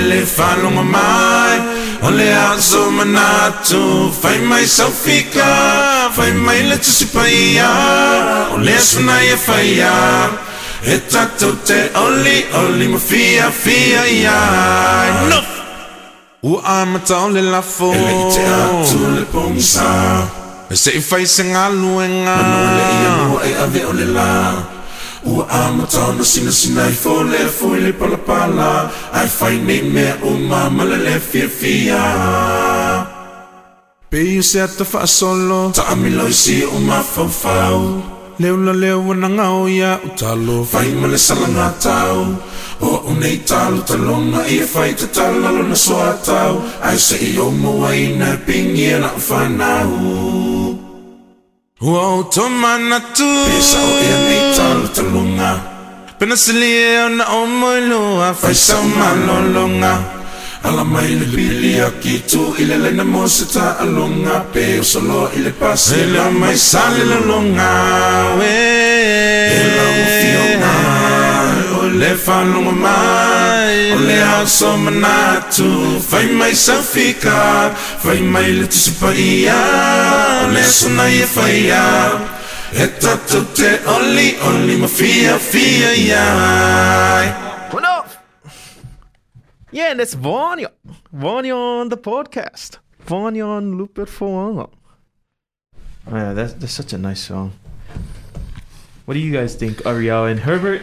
fio 0.00 0.08
ngā 0.08 0.08
o 0.08 0.08
le 0.08 0.24
whanonga 0.24 0.82
mai 0.82 1.58
O 2.02 2.10
le 2.10 2.32
aso 2.32 2.90
manatu 2.90 4.12
Whai 4.22 4.38
mai 4.38 4.66
saufika 4.66 6.10
Whai 6.16 6.32
mai 6.32 6.62
le 6.62 6.76
tusi 6.76 7.06
paia 7.06 7.68
O 8.54 8.58
le 8.58 8.74
asuna 8.76 9.22
ia 9.24 9.36
whaia 9.36 10.30
E 10.82 10.98
tatou 10.98 11.52
only, 11.94 12.46
oli 12.54 12.88
oli 12.88 12.98
fear, 12.98 13.52
fia 13.52 14.06
ia 14.06 15.28
No! 15.28 15.40
Ua 16.42 16.62
amata 16.64 17.18
o 17.24 17.28
le 17.28 17.42
lafo 17.42 17.92
E 17.92 17.98
le 17.98 18.12
i 18.12 18.32
te 18.32 18.46
atu 18.46 18.98
le 19.14 19.24
pongisa 19.24 20.26
E 20.70 20.76
se 20.76 20.90
i 20.96 21.02
whai 21.10 21.26
se 21.26 21.44
ngā 21.44 21.68
luenga 21.68 22.36
Manu 22.36 22.60
le 22.76 22.84
ia 23.02 23.10
mua 23.28 23.40
e 23.44 23.54
ave 23.64 23.84
o 23.84 23.92
le 23.92 24.04
la 24.04 24.79
ua 25.24 25.48
amataona 25.48 26.24
sinasina 26.24 26.84
ai 26.84 26.92
folefo 26.92 27.76
i 27.76 27.80
le 27.80 27.92
palapala 27.92 28.90
ae 29.12 29.28
fai 29.28 29.56
nei 29.58 29.82
mea 29.82 30.16
uma 30.22 30.30
o 30.30 30.38
mamalele 30.48 31.20
fiafia 31.20 32.04
peia 34.10 34.42
se 34.42 34.62
ata 34.62 34.84
faasolo 34.84 35.70
taamiloisi 35.76 36.64
o 36.64 36.80
mafaufau 36.80 38.02
leulaleu 38.40 39.12
ana 39.12 39.28
gao 39.28 39.68
ia 39.68 40.00
u 40.06 40.08
talo 40.16 40.64
fai 40.64 40.90
ma 41.00 41.06
le 41.12 41.18
salagatau 41.18 42.24
ua 42.80 42.98
u 43.10 43.12
nei 43.20 43.36
talotaloga 43.50 44.40
ia 44.48 44.66
fai 44.66 44.94
tatala 45.00 45.52
lona 45.56 45.76
soatau 45.76 46.54
ae 46.88 46.96
seʻi 47.06 47.36
ou 47.44 47.52
mauaina 47.62 48.34
e 48.34 48.38
pigia 48.46 48.98
na 48.98 49.08
u 49.18 49.20
fanau 49.28 50.49
na 51.80 51.86
whanau 51.86 51.88
Ua 51.88 52.18
o 52.18 52.22
to 52.24 52.48
mana 52.48 53.00
tu. 53.00 53.24
Pesa 53.24 53.78
o 53.78 53.90
ia 54.04 54.18
nei 54.28 54.54
talo 54.56 54.88
talonga 54.88 55.60
Pena 56.18 56.36
sili 56.36 56.66
e 56.66 57.04
o 57.04 57.08
na 57.08 57.24
o 57.32 57.46
moi 57.46 57.80
loa 57.88 58.34
Whai 58.42 58.54
sa 58.54 58.76
malolonga. 58.82 59.98
Ala 60.62 60.84
mai 60.84 61.14
le 61.14 61.24
pili 61.24 61.80
a 61.80 61.90
ki 61.90 62.22
tu 62.28 62.54
i 62.58 62.64
le 62.64 62.76
lena 62.76 63.04
mo 63.04 63.26
se 63.26 63.46
ta 63.46 63.76
alonga. 63.80 64.44
Pe 64.52 64.78
o 64.80 64.82
solo 64.82 65.30
i 65.36 65.40
le 65.42 65.50
pasi 65.52 65.94
e 66.00 66.06
la 66.12 66.30
mai 66.30 66.56
sa 66.56 66.82
le 66.90 67.04
lalonga 67.04 67.70
we 68.38 68.52
E 69.48 69.60
la 69.76 69.84
mo 69.96 70.04
fiona. 70.20 70.72
o 71.80 71.82
le 72.00 72.10
whanonga 72.26 72.72
mai 72.72 73.29
O 73.92 73.96
le 73.98 74.18
aso 74.22 74.76
manatu 74.76 75.98
Whai 76.10 76.26
mai 76.32 76.54
sa 76.54 76.80
fika 76.82 77.74
Whai 78.04 78.20
mai 78.20 78.52
le 78.52 78.66
tusi 78.66 78.92
pa 79.00 79.10
ia 79.12 79.60
O 80.44 80.52
le 80.52 80.62
sona 80.62 81.08
i 81.08 81.20
e 81.22 81.26
whaia 81.34 81.84
E 82.72 82.86
tatou 83.00 83.44
te 83.54 83.70
oli 83.96 84.28
oli 84.48 84.76
ma 84.76 84.86
fia 84.86 85.38
fia 85.38 85.90
ia 85.94 86.26
Enough! 87.76 88.18
Yeah, 89.72 89.90
and 89.92 90.00
that's 90.00 90.14
Vanya. 90.14 90.70
Vanya 91.12 91.56
on 91.56 91.88
the 91.88 91.96
podcast. 91.96 92.78
Vanya 93.06 93.46
on 93.46 93.78
Lupert 93.78 94.08
Foanga. 94.08 94.68
Oh, 96.10 96.16
yeah, 96.16 96.32
that's, 96.32 96.54
that's 96.54 96.72
such 96.72 96.92
a 96.92 96.98
nice 96.98 97.20
song. 97.20 97.52
What 99.04 99.14
do 99.14 99.20
you 99.20 99.32
guys 99.32 99.54
think, 99.54 99.86
Ariel 99.86 100.24
and 100.24 100.40
Herbert? 100.40 100.82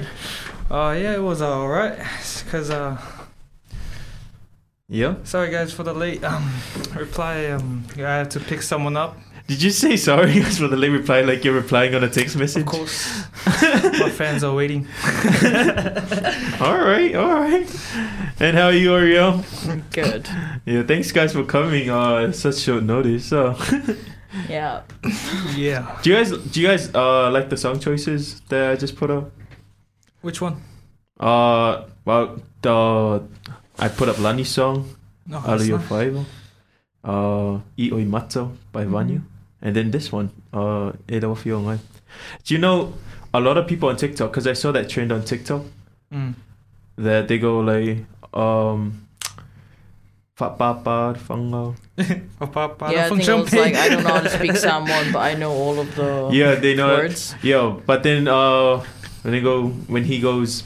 Uh, 0.69 0.95
yeah, 0.99 1.13
it 1.15 1.21
was 1.23 1.41
alright. 1.41 1.97
Cause 2.51 2.69
uh, 2.69 2.97
Yeah? 4.89 5.15
sorry 5.23 5.49
guys 5.51 5.73
for 5.73 5.83
the 5.83 5.93
late 5.93 6.23
um 6.23 6.49
reply. 6.95 7.45
Um, 7.47 7.85
I 7.97 8.01
had 8.01 8.31
to 8.31 8.39
pick 8.39 8.61
someone 8.61 8.97
up. 8.97 9.17
Did 9.47 9.61
you 9.63 9.69
say 9.71 9.95
sorry 9.95 10.33
guys 10.41 10.57
for 10.59 10.67
the 10.67 10.75
late 10.75 10.89
reply 10.89 11.21
like 11.21 11.45
you're 11.45 11.53
replying 11.53 11.95
on 11.95 12.03
a 12.03 12.09
text 12.09 12.35
message? 12.35 12.63
Of 12.63 12.67
course, 12.67 13.23
my 13.45 14.09
fans 14.09 14.43
are 14.43 14.53
waiting. 14.53 14.85
all 16.59 16.77
right, 16.83 17.15
all 17.15 17.33
right. 17.33 17.67
And 18.39 18.57
how 18.57 18.65
are 18.67 18.73
you, 18.73 18.93
Ariel? 18.93 19.43
Good. 19.93 20.27
Yeah, 20.65 20.83
thanks 20.83 21.11
guys 21.13 21.31
for 21.33 21.45
coming 21.45 21.89
uh 21.89 22.27
at 22.27 22.35
such 22.35 22.57
short 22.57 22.83
notice. 22.83 23.25
So 23.25 23.55
Yeah. 24.49 24.81
Yeah. 25.55 25.97
do 26.03 26.09
you 26.09 26.15
guys 26.17 26.31
do 26.31 26.61
you 26.61 26.67
guys 26.67 26.93
uh 26.93 27.31
like 27.31 27.49
the 27.49 27.55
song 27.57 27.79
choices 27.79 28.41
that 28.49 28.71
I 28.71 28.75
just 28.75 28.97
put 28.97 29.09
up? 29.09 29.31
Which 30.21 30.41
one? 30.41 30.61
Uh 31.19 31.85
well 32.05 32.39
the 32.61 33.23
I 33.79 33.87
put 33.89 34.09
up 34.09 34.19
Lani's 34.19 34.49
song, 34.49 34.89
No, 35.25 35.37
Ala 35.39 35.57
that's 35.57 35.67
Yo 35.67 35.77
Five. 35.79 36.25
Uh 37.03 37.55
I 37.77 37.89
Oi 37.93 38.05
Mata 38.05 38.49
by 38.71 38.85
Vanya. 38.85 39.21
And 39.61 39.75
then 39.75 39.91
this 39.91 40.11
one, 40.11 40.29
uh 40.53 40.91
E 41.09 41.19
Dawa 41.19 41.37
Fio 41.37 41.59
Ngai. 41.61 41.79
Do 42.43 42.53
you 42.53 42.59
know 42.59 42.93
a 43.33 43.39
lot 43.39 43.57
of 43.57 43.67
people 43.67 43.89
on 43.89 43.97
TikTok, 43.97 44.31
because 44.31 44.47
I 44.47 44.53
saw 44.53 44.71
that 44.71 44.89
trend 44.89 45.11
on 45.11 45.23
TikTok, 45.23 45.61
Mm. 46.13 46.35
that 46.97 47.27
they 47.27 47.37
go 47.37 47.59
like 47.59 48.05
um 48.33 49.03
Fat 50.37 50.57
Papa 50.57 51.17
Fangao. 51.19 51.75
Papa, 52.39 52.89
Yeah, 52.93 53.05
I 53.05 53.09
think 53.09 53.27
it 53.27 53.33
was 53.33 53.53
like 53.53 53.73
I 53.75 53.89
don't 53.89 54.03
know 54.03 54.13
how 54.13 54.21
to 54.21 54.29
speak 54.29 54.55
Samoan, 54.55 55.11
but 55.11 55.19
I 55.19 55.33
know 55.33 55.51
all 55.51 55.79
of 55.79 55.93
the 55.95 56.29
yeah, 56.31 56.53
they 56.55 56.75
know 56.75 56.87
words. 56.95 57.33
Yeah, 57.41 57.75
but 57.85 58.03
then 58.03 58.27
uh, 58.27 58.85
when 59.27 59.33
they 59.33 59.41
go 59.41 59.67
when 59.91 60.05
he 60.05 60.19
goes, 60.23 60.63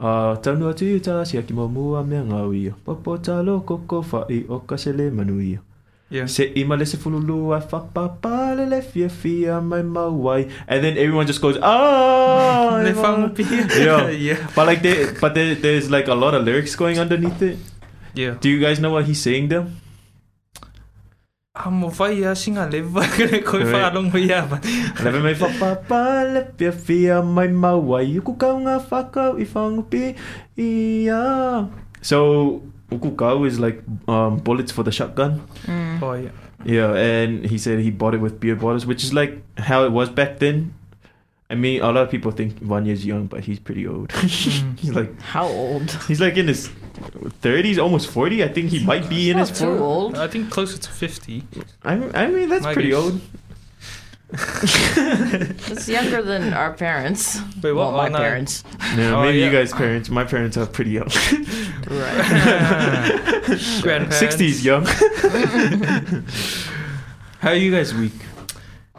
uh, 0.00 0.32
tanu 0.40 0.70
atu 0.72 0.86
i 0.88 1.00
tā 1.04 1.20
si 1.28 1.36
aki 1.36 1.52
mamua 1.52 2.00
mea 2.12 2.22
ngau 2.24 2.56
ia. 2.56 2.72
Popo 2.86 3.18
talo 3.18 3.60
koko 3.70 4.00
whai 4.12 4.38
o 4.48 4.60
kasele 4.70 5.12
manu 5.12 5.36
ia. 5.46 5.60
Yeah. 6.08 6.24
Se 6.34 6.46
ima 6.62 6.78
le 6.80 6.86
se 6.86 6.96
fululu 7.02 7.52
ai 7.56 7.60
whapapa 7.60 8.56
le 8.56 8.64
le 8.72 8.80
fia 8.80 9.10
fia 9.10 9.60
mai 9.60 9.82
mauai. 9.82 10.48
And 10.66 10.82
then 10.82 10.96
everyone 10.96 11.26
just 11.26 11.42
goes, 11.42 11.58
ah! 11.60 12.80
Le 12.80 12.88
e 12.88 12.94
mau." 12.94 13.04
whangupia. 13.04 13.68
yeah. 13.76 14.08
Yeah. 14.28 14.48
But 14.56 14.66
like 14.66 14.80
they, 14.80 14.96
but 15.20 15.34
there, 15.34 15.54
there's 15.54 15.90
like 15.90 16.08
a 16.08 16.14
lot 16.14 16.32
of 16.32 16.44
lyrics 16.48 16.76
going 16.76 16.98
underneath 16.98 17.42
it. 17.42 17.58
Yeah. 18.14 18.40
Do 18.40 18.48
you 18.48 18.60
guys 18.64 18.80
know 18.80 18.92
what 18.96 19.04
he's 19.04 19.20
saying 19.20 19.48
there? 19.48 19.66
Ah, 21.56 21.70
mo 21.70 21.86
vai 21.88 22.24
a 22.26 22.34
singa 22.34 22.66
le 22.66 22.80
vai 22.82 23.06
kare 23.16 23.38
koi 23.46 23.62
Right. 23.62 23.74
whaalongo 23.74 24.18
ia 24.18 24.42
ba. 24.42 24.58
Leve 25.04 25.20
mai 25.22 25.34
whapapa 25.38 26.00
le 26.34 26.40
fia 26.58 26.72
fia 26.72 27.22
mai 27.22 27.46
mauai 27.46 28.18
Uku 28.18 28.34
kau 28.34 28.58
ngā 28.58 28.74
whakau 28.90 29.38
i 29.38 29.46
whangupi 29.46 30.16
ia 30.58 31.68
So 32.02 32.58
uku 32.90 33.14
kau 33.14 33.44
is 33.46 33.60
like 33.62 33.78
um, 34.08 34.38
bullets 34.42 34.72
for 34.74 34.82
the 34.82 34.90
shotgun 34.90 35.42
Mm. 35.70 36.02
Oh 36.02 36.14
yeah. 36.18 36.34
Yeah 36.66 36.90
and 36.98 37.46
he 37.46 37.56
said 37.56 37.78
he 37.78 37.90
bought 37.92 38.14
it 38.18 38.20
with 38.20 38.40
beer 38.40 38.56
bottles 38.56 38.84
Which 38.84 39.04
is 39.04 39.14
like 39.14 39.38
how 39.70 39.84
it 39.86 39.92
was 39.92 40.10
back 40.10 40.40
then 40.40 40.74
I 41.48 41.54
mean 41.54 41.82
a 41.82 41.86
lot 41.92 42.02
of 42.02 42.10
people 42.10 42.32
think 42.32 42.58
Vanya's 42.58 43.06
young 43.06 43.26
but 43.30 43.44
he's 43.46 43.60
pretty 43.60 43.86
old 43.86 44.10
He's 44.82 44.90
like 44.90 45.14
How 45.22 45.46
old? 45.46 45.86
He's 46.08 46.18
like 46.20 46.34
in 46.36 46.48
his 46.48 46.66
30s 46.94 47.78
almost 47.82 48.08
40 48.10 48.42
I 48.44 48.48
think 48.48 48.70
he 48.70 48.84
might 48.84 49.08
be 49.08 49.30
in 49.30 49.38
his 49.38 49.50
Not 49.50 49.58
too 49.58 49.64
40s 49.66 49.80
old. 49.80 50.16
I 50.18 50.28
think 50.28 50.50
closer 50.50 50.78
to 50.78 50.90
fifty. 50.90 51.42
I, 51.82 51.94
I 52.14 52.26
mean 52.28 52.48
that's 52.48 52.62
Might 52.64 52.74
pretty 52.74 52.90
be. 52.90 52.94
old 52.94 53.20
It's 54.34 55.88
younger 55.88 56.22
than 56.22 56.52
our 56.54 56.72
parents. 56.72 57.38
Wait, 57.62 57.72
what? 57.72 57.92
Well, 57.92 57.92
my 57.92 58.06
Oh, 58.06 58.08
no. 58.10 58.18
parents. 58.18 58.64
No, 58.96 59.20
Oh, 59.20 59.22
maybe 59.22 59.38
you 59.38 59.50
guys' 59.50 59.72
parents. 59.72 60.08
My 60.10 60.24
parents 60.24 60.56
are 60.56 60.66
pretty 60.66 60.90
young. 60.92 61.08
Right. 61.86 62.24
Grandparents. 63.82 64.20
60s 64.20 64.64
young. 64.64 64.86
How 67.40 67.50
are 67.50 67.54
you 67.56 67.70
guys 67.70 67.94
week? 67.94 68.12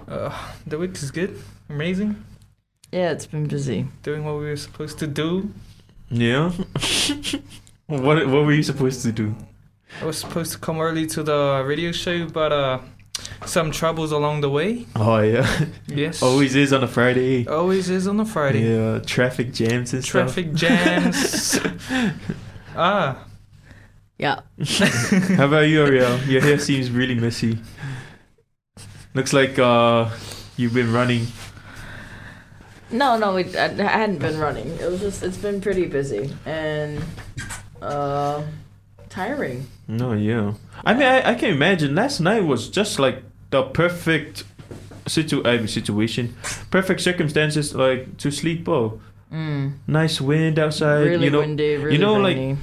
Uh, 0.07 0.31
the 0.67 0.77
week 0.77 0.93
is 1.03 1.11
good. 1.11 1.37
Amazing. 1.69 2.15
Yeah, 2.91 3.11
it's 3.11 3.25
been 3.25 3.47
busy. 3.47 3.87
Doing 4.03 4.23
what 4.23 4.35
we 4.37 4.45
were 4.45 4.55
supposed 4.55 4.99
to 4.99 5.07
do. 5.07 5.49
Yeah. 6.09 6.51
What 7.87 8.27
What 8.27 8.45
were 8.45 8.53
you 8.53 8.63
supposed 8.63 9.01
to 9.03 9.11
do? 9.11 9.35
I 10.01 10.05
was 10.05 10.17
supposed 10.17 10.51
to 10.53 10.57
come 10.57 10.79
early 10.79 11.07
to 11.07 11.23
the 11.23 11.63
radio 11.65 11.91
show, 11.91 12.27
but 12.27 12.51
uh, 12.51 12.79
some 13.45 13.71
troubles 13.71 14.11
along 14.11 14.41
the 14.41 14.49
way. 14.49 14.85
Oh 14.95 15.19
yeah. 15.19 15.47
Yes. 15.87 16.21
Always 16.21 16.55
is 16.55 16.73
on 16.73 16.83
a 16.83 16.87
Friday. 16.87 17.47
Always 17.47 17.89
is 17.89 18.07
on 18.07 18.19
a 18.19 18.25
Friday. 18.25 18.75
Yeah, 18.75 18.99
traffic 18.99 19.53
jams 19.53 19.93
and 19.93 20.03
Traffic 20.03 20.53
jams. 20.53 21.59
ah. 22.75 23.25
Yeah. 24.17 24.41
How 25.37 25.45
about 25.45 25.67
you, 25.67 25.85
Ariel? 25.85 26.17
Your 26.21 26.41
hair 26.41 26.57
seems 26.59 26.89
really 26.89 27.15
messy. 27.15 27.59
Looks 29.13 29.33
like 29.33 29.59
uh 29.59 30.09
you've 30.57 30.73
been 30.73 30.91
running. 30.91 31.27
No, 32.91 33.17
no, 33.17 33.35
it, 33.37 33.55
I, 33.55 33.65
I 33.65 33.97
hadn't 33.99 34.19
been 34.19 34.37
running. 34.37 34.67
It 34.79 34.89
was 34.89 35.01
just 35.01 35.23
it's 35.23 35.37
been 35.37 35.61
pretty 35.61 35.85
busy 35.85 36.33
and 36.45 37.01
uh 37.85 38.43
tiring. 39.09 39.67
No, 39.87 40.13
yeah. 40.13 40.53
I 40.85 40.93
mean, 40.93 41.03
I, 41.07 41.31
I 41.31 41.35
can 41.35 41.51
imagine. 41.51 41.95
Last 41.95 42.19
night 42.19 42.43
was 42.43 42.69
just 42.69 42.99
like 42.99 43.23
the 43.51 43.63
perfect 43.63 44.43
situ 45.07 45.41
I 45.45 45.57
mean, 45.57 45.67
situation, 45.67 46.35
perfect 46.71 47.01
circumstances 47.01 47.73
like 47.75 48.17
to 48.17 48.31
sleep. 48.31 48.67
Oh, 48.67 48.99
Mm. 49.33 49.73
nice 49.87 50.21
wind 50.21 50.59
outside. 50.59 51.01
really 51.07 51.25
you 51.25 51.31
know, 51.31 51.39
windy, 51.39 51.75
really 51.75 51.93
you 51.95 52.01
know, 52.01 52.21
rainy. 52.23 52.57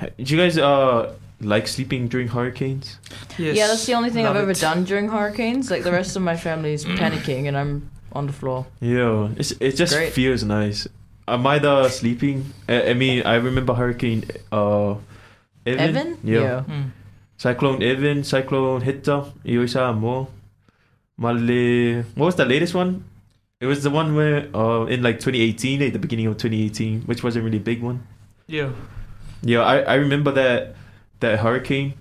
like, 0.00 0.16
do 0.16 0.34
you 0.34 0.40
guys 0.40 0.56
uh 0.58 1.14
like 1.40 1.68
sleeping 1.68 2.08
during 2.08 2.28
hurricanes? 2.28 2.98
Yes. 3.38 3.56
yeah, 3.56 3.66
that's 3.68 3.84
the 3.86 3.94
only 3.94 4.10
thing 4.10 4.26
I've 4.26 4.34
Love 4.34 4.42
ever 4.48 4.50
it. 4.52 4.60
done 4.60 4.84
during 4.84 5.08
hurricanes. 5.10 5.70
Like 5.70 5.84
the 5.84 5.92
rest 5.92 6.16
of 6.16 6.22
my 6.22 6.34
family's 6.36 6.84
panicking 6.84 7.46
and 7.46 7.56
I'm 7.56 7.90
on 8.12 8.26
the 8.26 8.32
floor. 8.32 8.66
Yeah, 8.80 9.28
it's 9.36 9.52
it 9.60 9.76
just 9.76 9.94
Great. 9.94 10.12
feels 10.12 10.42
nice. 10.42 10.88
I'm 11.28 11.46
either 11.46 11.88
sleeping. 11.88 12.52
I, 12.68 12.90
I 12.90 12.94
mean, 12.94 13.22
I 13.24 13.36
remember 13.36 13.74
hurricane 13.74 14.24
uh 14.50 14.96
Evan? 15.66 16.18
Yeah. 16.24 16.40
Yeah. 16.40 16.64
Mm. 16.68 16.90
Cyclone 17.36 17.82
Evan, 17.82 18.24
Cyclone 18.24 18.82
Hita, 18.82 19.32
iyo 19.44 19.62
isa 19.64 19.92
mo. 19.92 20.28
Mali, 21.18 22.02
what 22.16 22.26
was 22.26 22.34
the 22.36 22.44
latest 22.44 22.74
one? 22.74 23.04
It 23.60 23.66
was 23.66 23.82
the 23.82 23.90
one 23.90 24.14
where 24.16 24.48
uh 24.54 24.86
in 24.86 25.02
like 25.02 25.20
2018, 25.20 25.82
at 25.82 25.92
the 25.92 25.98
beginning 25.98 26.26
of 26.26 26.36
2018, 26.36 27.02
which 27.02 27.22
was 27.22 27.36
a 27.36 27.42
really 27.42 27.58
big 27.60 27.82
one. 27.82 28.02
Yeah. 28.46 28.70
Yeah, 29.42 29.62
I, 29.62 29.80
I 29.82 29.94
remember 29.94 30.30
that 30.32 30.74
that 31.20 31.38
hurricane. 31.40 31.94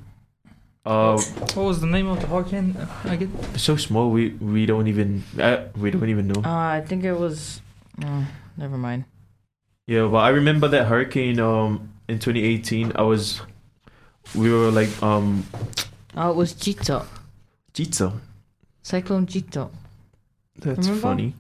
Uh, 0.86 1.14
What 1.54 1.56
was 1.58 1.80
the 1.82 1.86
name 1.86 2.08
of 2.08 2.22
the 2.22 2.28
hurricane 2.28 2.74
again? 3.06 3.30
so 3.56 3.78
small 3.78 4.10
we 4.10 4.30
we 4.42 4.66
don't 4.66 4.88
even 4.88 5.22
uh, 5.38 5.70
we 5.78 5.92
don't 5.92 6.10
even 6.10 6.28
know. 6.28 6.42
Uh, 6.42 6.78
I 6.78 6.82
think 6.82 7.04
it 7.04 7.14
was. 7.14 7.62
Oh, 8.04 8.26
never 8.62 8.78
mind. 8.78 9.06
Yeah, 9.88 10.08
but 10.08 10.24
I 10.24 10.30
remember 10.30 10.68
that 10.70 10.88
hurricane 10.88 11.40
um 11.40 11.90
in 12.08 12.20
2018. 12.20 12.94
I 12.96 13.02
was 13.02 13.42
we 14.36 14.54
were 14.54 14.72
like 14.72 14.92
um 15.04 15.44
Oh, 16.16 16.32
it 16.32 16.36
was 16.36 16.54
Gita. 16.54 17.06
Jitsa. 17.74 18.12
Cyclone 18.84 19.26
Gita. 19.26 19.70
That's 20.60 20.88
Remember? 20.88 21.02
funny. 21.02 21.36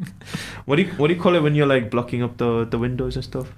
what 0.66 0.76
do 0.76 0.82
you 0.82 0.90
what 0.98 1.08
do 1.08 1.14
you 1.14 1.20
call 1.20 1.36
it 1.36 1.42
when 1.42 1.54
you're 1.54 1.70
like 1.70 1.90
blocking 1.90 2.22
up 2.22 2.36
the 2.36 2.66
the 2.66 2.78
windows 2.78 3.16
and 3.16 3.24
stuff? 3.24 3.52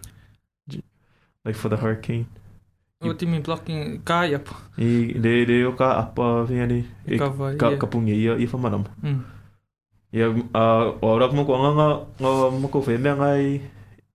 Like 1.44 1.56
for 1.56 1.68
the 1.68 1.76
hurricane. 1.76 2.26
What 3.02 3.18
do 3.18 3.26
you 3.26 3.32
mean 3.32 3.42
blocking? 3.42 4.02
Kaya 4.06 4.38
po. 4.38 4.54
I 4.78 5.10
de 5.18 5.42
de 5.42 5.66
o 5.66 5.72
ka 5.74 6.06
apa 6.06 6.46
yani 6.46 6.86
I 7.08 7.18
cover, 7.18 7.58
ka 7.58 7.74
yeah. 7.74 7.78
kapung 7.82 8.06
ya 8.06 8.38
i 8.38 8.46
fa 8.46 8.58
manam. 8.62 8.86
Ya 10.12 10.28
uh 10.28 10.84
ora 11.00 11.32
mo 11.32 11.44
ko 11.48 11.56
nga 11.56 11.70
nga 11.72 11.88
nga 12.20 12.30
mo 12.52 12.68
ko 12.68 12.82
fe 12.84 12.96
me 13.00 13.10
ngai 13.16 13.60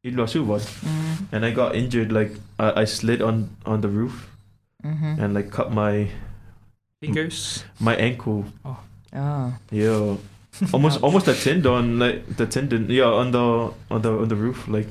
i 0.06 0.10
lo 0.14 0.26
su 0.30 0.46
wat. 0.46 0.62
Mm. 0.86 1.34
And 1.34 1.42
I 1.46 1.52
got 1.52 1.74
injured 1.76 2.12
like 2.14 2.38
I, 2.62 2.82
I 2.82 2.86
slid 2.86 3.22
on 3.22 3.50
on 3.66 3.82
the 3.82 3.90
roof 3.90 4.30
Mhm. 4.86 5.18
and 5.20 5.34
like 5.34 5.50
cut 5.50 5.74
my 5.74 6.08
Fingers. 7.02 7.66
my 7.82 7.96
ankle. 7.98 8.46
Oh. 8.66 8.78
Oh. 9.14 9.54
Yeah. 9.72 10.18
almost 10.74 11.02
almost 11.06 11.28
a 11.28 11.34
tendon 11.34 12.00
like 12.00 12.26
the 12.38 12.46
tendon 12.46 12.90
yeah 12.90 13.06
on 13.10 13.30
the 13.30 13.70
on 13.94 14.02
the 14.02 14.10
on 14.10 14.28
the 14.30 14.36
roof 14.38 14.66
like 14.68 14.90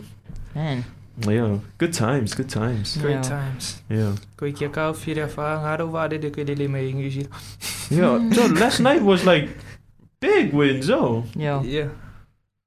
Man. 0.55 0.85
yeah 1.27 1.59
good 1.79 1.91
times 1.93 2.35
good 2.39 2.47
times 2.51 2.95
Great 3.03 3.19
Yeah. 3.19 3.27
times. 3.27 3.83
yeah 3.91 4.15
Koe 4.39 4.53
kia 4.55 4.69
kau 4.71 4.95
whira 4.95 5.27
wha 5.27 5.59
ngaro 5.67 5.91
wade 5.91 6.21
de 6.23 6.31
koe 6.31 6.45
lele 6.47 6.69
mai 6.71 6.87
English. 6.87 7.19
yeah 7.91 8.15
so 8.37 8.47
last 8.55 8.79
night 8.79 9.03
was 9.03 9.27
like 9.27 9.51
big 10.21 10.53
wins 10.53 10.91
oh 10.91 11.25
Yeah. 11.35 11.63
Yeah. 11.63 11.89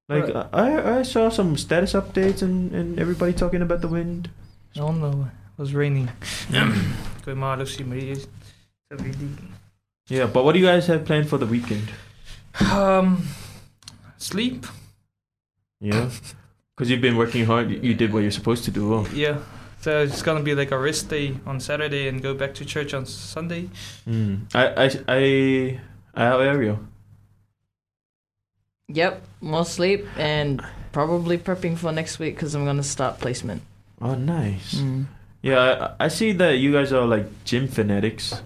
like 0.08 0.30
I 0.54 1.00
I 1.00 1.04
saw 1.04 1.30
some 1.30 1.58
status 1.58 1.94
updates 1.94 2.42
and 2.42 2.74
and 2.74 3.00
everybody 3.00 3.34
talking 3.34 3.62
about 3.62 3.82
the 3.82 3.88
wind 3.88 4.30
Oh 4.78 4.92
no, 4.92 5.28
it 5.58 5.58
was 5.62 5.74
raining. 5.74 6.10
koe 7.26 7.36
maro 7.36 7.66
si 7.66 7.84
mai. 7.84 8.14
Sa 8.16 8.96
vidi. 8.98 9.30
yeah 10.10 10.26
but 10.26 10.44
what 10.46 10.54
do 10.54 10.60
you 10.60 10.66
guys 10.66 10.88
have 10.88 11.06
planned 11.06 11.28
for 11.30 11.38
the 11.38 11.46
weekend 11.46 11.90
Um, 12.74 13.28
sleep. 14.18 14.66
yeah 15.80 16.10
because 16.76 16.90
you've 16.90 17.02
been 17.02 17.18
working 17.18 17.46
hard 17.46 17.70
you 17.72 17.80
you 17.82 17.94
did 17.94 18.14
what 18.14 18.22
you're 18.22 18.32
supposed 18.42 18.64
to 18.66 18.72
do 18.72 18.94
oh 18.94 19.06
Yeah. 19.14 19.40
So 19.80 20.04
it's 20.04 20.22
gonna 20.22 20.44
be 20.44 20.54
like 20.56 20.72
a 20.76 20.78
rest 20.78 21.08
day 21.08 21.40
on 21.48 21.60
Saturday 21.64 22.10
and 22.12 22.20
go 22.22 22.34
back 22.36 22.52
to 22.60 22.66
church 22.68 22.92
on 22.94 23.06
Sunday. 23.08 23.70
mm. 24.04 24.44
I 24.54 24.64
I 24.76 24.88
I 25.08 25.22
I 26.20 26.22
have 26.28 26.42
area 26.44 26.76
Yep. 28.90 29.22
More 29.42 29.66
sleep 29.66 30.06
and 30.18 30.62
probably 30.92 31.38
prepping 31.38 31.78
for 31.78 31.92
next 31.92 32.20
week 32.20 32.36
because 32.36 32.56
I'm 32.56 32.66
gonna 32.66 32.84
start 32.84 33.20
placement. 33.20 33.62
oh 34.02 34.16
nice 34.16 34.76
Mm. 34.82 35.06
Yeah, 35.42 35.96
I, 36.00 36.06
I 36.06 36.08
see 36.10 36.34
that 36.34 36.58
you 36.60 36.74
guys 36.74 36.92
are 36.92 37.06
like 37.08 37.26
gym 37.46 37.68
fanatics. 37.70 38.42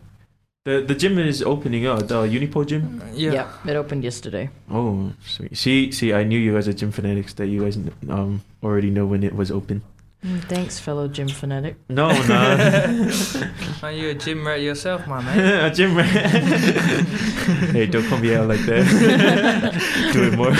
The 0.66 0.86
the 0.86 0.94
gym 0.94 1.18
is 1.18 1.42
opening 1.42 1.88
up, 1.88 2.06
the 2.08 2.22
Unipol 2.30 2.68
gym. 2.70 3.02
Yeah. 3.14 3.32
Yep. 3.34 3.48
It 3.66 3.76
opened 3.76 4.04
yesterday. 4.04 4.50
Oh, 4.70 5.12
sweet. 5.26 5.58
See, 5.58 5.92
see, 5.92 6.14
I 6.14 6.24
knew 6.24 6.38
you 6.40 6.54
guys 6.54 6.68
are 6.70 6.74
gym 6.78 6.92
fanatics. 6.92 7.34
That 7.34 7.48
you 7.48 7.64
guys 7.66 7.76
um 8.08 8.42
already 8.62 8.92
know 8.94 9.06
when 9.10 9.24
it 9.24 9.34
was 9.36 9.50
open. 9.50 9.82
Mm, 10.24 10.42
thanks, 10.46 10.80
fellow 10.80 11.10
gym 11.10 11.28
fanatic. 11.28 11.76
No, 11.90 12.08
no, 12.08 13.12
Are 13.84 13.92
you 13.92 14.10
a 14.10 14.14
gym 14.14 14.48
rat 14.48 14.62
yourself, 14.62 15.06
my 15.06 15.22
man? 15.22 15.66
a 15.72 15.74
gym 15.74 15.98
rat. 15.98 16.08
hey, 17.76 17.86
don't 17.88 18.08
call 18.08 18.20
me 18.20 18.34
out 18.34 18.48
like 18.48 18.62
that. 18.62 18.86
Do 20.14 20.24
it 20.24 20.38
more. 20.38 20.54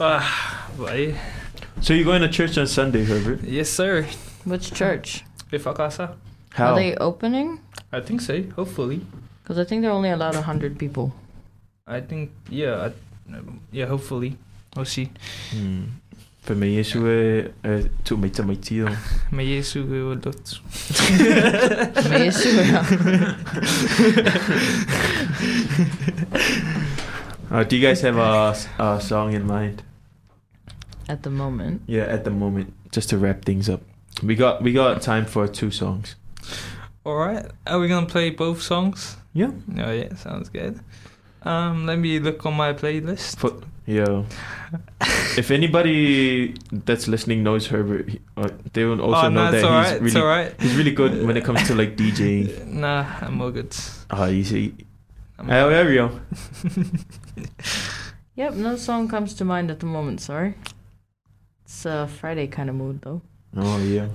ah, 0.00 0.68
buddy. 0.76 1.14
So 1.80 1.94
you're 1.94 2.04
going 2.04 2.22
to 2.22 2.28
church 2.28 2.58
on 2.58 2.66
Sunday, 2.66 3.04
Herbert? 3.04 3.44
Yes, 3.44 3.70
sir. 3.70 4.06
Which 4.44 4.74
church? 4.74 5.22
Bifakasa. 5.52 6.16
How? 6.50 6.72
Are 6.72 6.76
they 6.76 6.96
opening? 6.96 7.60
I 7.92 8.00
think 8.00 8.20
so. 8.20 8.42
Hopefully. 8.56 9.06
Because 9.42 9.58
I 9.58 9.64
think 9.64 9.82
they're 9.82 9.92
only 9.92 10.10
allowed 10.10 10.34
hundred 10.34 10.76
people. 10.76 11.14
I 11.86 12.00
think 12.00 12.32
yeah. 12.48 12.90
I, 13.30 13.38
yeah. 13.70 13.86
Hopefully. 13.86 14.38
We'll 14.74 14.84
see. 14.86 15.10
Hmm. 16.44 16.52
For 16.52 16.54
me, 16.54 16.76
Yesu 16.76 17.06
eh 17.64 17.88
tu 18.04 18.16
mai 18.16 18.30
mai 18.44 18.56
tio. 18.56 18.88
May 19.32 19.46
Jesu 19.46 19.84
will 19.84 20.20
lot. 20.20 20.60
May 22.10 22.28
Yeshua. 22.28 22.84
Uh, 27.50 27.62
do 27.62 27.76
you 27.76 27.86
guys 27.86 28.00
have 28.00 28.16
a, 28.16 28.56
a 28.78 29.00
song 29.00 29.32
in 29.32 29.46
mind? 29.46 29.82
At 31.08 31.22
the 31.22 31.30
moment. 31.30 31.82
Yeah, 31.86 32.02
at 32.04 32.24
the 32.24 32.30
moment, 32.30 32.72
just 32.90 33.10
to 33.10 33.18
wrap 33.18 33.44
things 33.44 33.68
up, 33.68 33.82
we 34.22 34.34
got 34.34 34.62
we 34.62 34.72
got 34.72 35.00
time 35.02 35.24
for 35.24 35.46
two 35.46 35.70
songs. 35.70 36.16
All 37.04 37.16
right. 37.16 37.46
Are 37.66 37.78
we 37.78 37.88
gonna 37.88 38.06
play 38.06 38.30
both 38.30 38.60
songs? 38.60 39.16
Yeah. 39.34 39.52
Oh 39.78 39.92
yeah. 39.92 40.14
Sounds 40.16 40.48
good. 40.48 40.80
Um, 41.42 41.86
let 41.86 41.98
me 41.98 42.18
look 42.18 42.44
on 42.46 42.54
my 42.54 42.72
playlist. 42.72 43.36
For, 43.36 43.52
yeah. 43.86 44.24
if 45.36 45.50
anybody 45.50 46.54
that's 46.72 47.06
listening 47.08 47.42
knows 47.42 47.66
Herbert, 47.68 48.08
he- 48.08 48.20
uh, 48.36 48.48
they 48.72 48.84
will 48.84 49.00
also 49.00 49.26
oh, 49.26 49.28
know 49.30 49.44
no, 49.46 49.50
that 49.50 49.56
he's 49.58 49.64
alright. 49.64 49.94
really 50.00 50.06
It's 50.06 50.16
alright. 50.16 50.60
he's 50.60 50.76
really 50.76 50.92
good 50.92 51.26
when 51.26 51.36
it 51.36 51.44
comes 51.44 51.66
to 51.68 51.74
like 51.74 51.96
DJing. 51.96 52.66
Nah, 52.84 53.04
I'm 53.20 53.40
all 53.40 53.50
good. 53.50 53.74
Ah, 54.10 54.26
you 54.26 54.44
see. 54.44 54.74
I'm 55.38 55.50
Oh, 55.50 55.68
there 55.70 55.84
we 55.86 55.94
go. 55.96 56.20
Yep, 58.36 58.54
no 58.54 58.76
song 58.76 59.08
comes 59.08 59.34
to 59.34 59.44
mind 59.44 59.70
at 59.70 59.78
the 59.80 59.86
moment, 59.86 60.20
sorry. 60.20 60.54
It's 61.64 61.84
a 61.86 62.08
Friday 62.08 62.46
kind 62.48 62.68
of 62.68 62.76
mood 62.76 63.00
though. 63.02 63.22
Oh 63.56 63.78
yeah. 63.78 64.08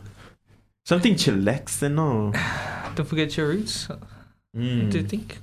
Something 0.85 1.15
chillaxing, 1.15 1.93
no. 1.93 2.33
Don't 2.95 3.07
forget 3.07 3.35
your 3.37 3.47
roots. 3.47 3.87
What 3.89 3.99
do 4.55 4.61
you 4.65 5.03
Mm. 5.03 5.09
think? 5.09 5.39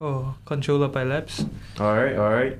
Oh, 0.00 0.36
Controller 0.44 0.86
by 0.86 1.02
Labs. 1.02 1.44
All 1.80 1.92
right, 1.96 2.14
all 2.14 2.30
right. 2.30 2.56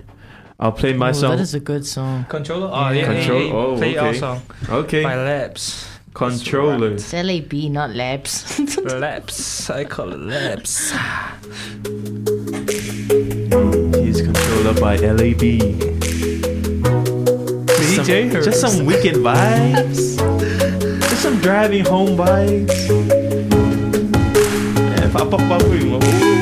I'll 0.59 0.73
play 0.73 0.93
my 0.93 1.11
Ooh, 1.11 1.15
song. 1.15 1.31
That 1.37 1.41
is 1.41 1.55
a 1.55 1.61
good 1.61 1.87
song. 1.87 2.25
Controller? 2.29 2.69
Oh, 2.73 2.91
yeah. 2.91 3.05
Control- 3.05 3.39
hey, 3.39 3.47
hey, 3.47 3.53
oh, 3.53 3.77
play 3.77 3.97
our 3.97 4.15
song. 4.15 4.43
Okay. 4.69 5.05
By 5.05 5.15
Labs. 5.15 5.87
Controller. 6.15 6.95
It's 6.95 7.13
LAB, 7.13 7.53
not 7.71 7.91
Labs. 7.95 8.59
Labs. 8.79 9.71
I 9.71 9.85
call 9.85 10.15
it 10.15 10.19
Labs. 10.19 10.91
He's 14.03 14.21
controlled 14.21 14.81
by 14.81 14.97
LAB. 14.97 15.39
Just 17.71 17.95
some, 17.95 18.05
DJ 18.05 18.43
just 18.43 18.61
some 18.61 18.85
weekend 18.85 19.19
vibes. 19.19 20.19
Just 21.09 21.23
some 21.23 21.39
driving 21.39 21.85
home 21.85 22.17
vibes. 22.19 22.89
Yeah, 24.99 25.13
pop, 25.13 25.31
pop, 25.31 25.39
pop, 25.47 25.63
boom. 25.63 26.38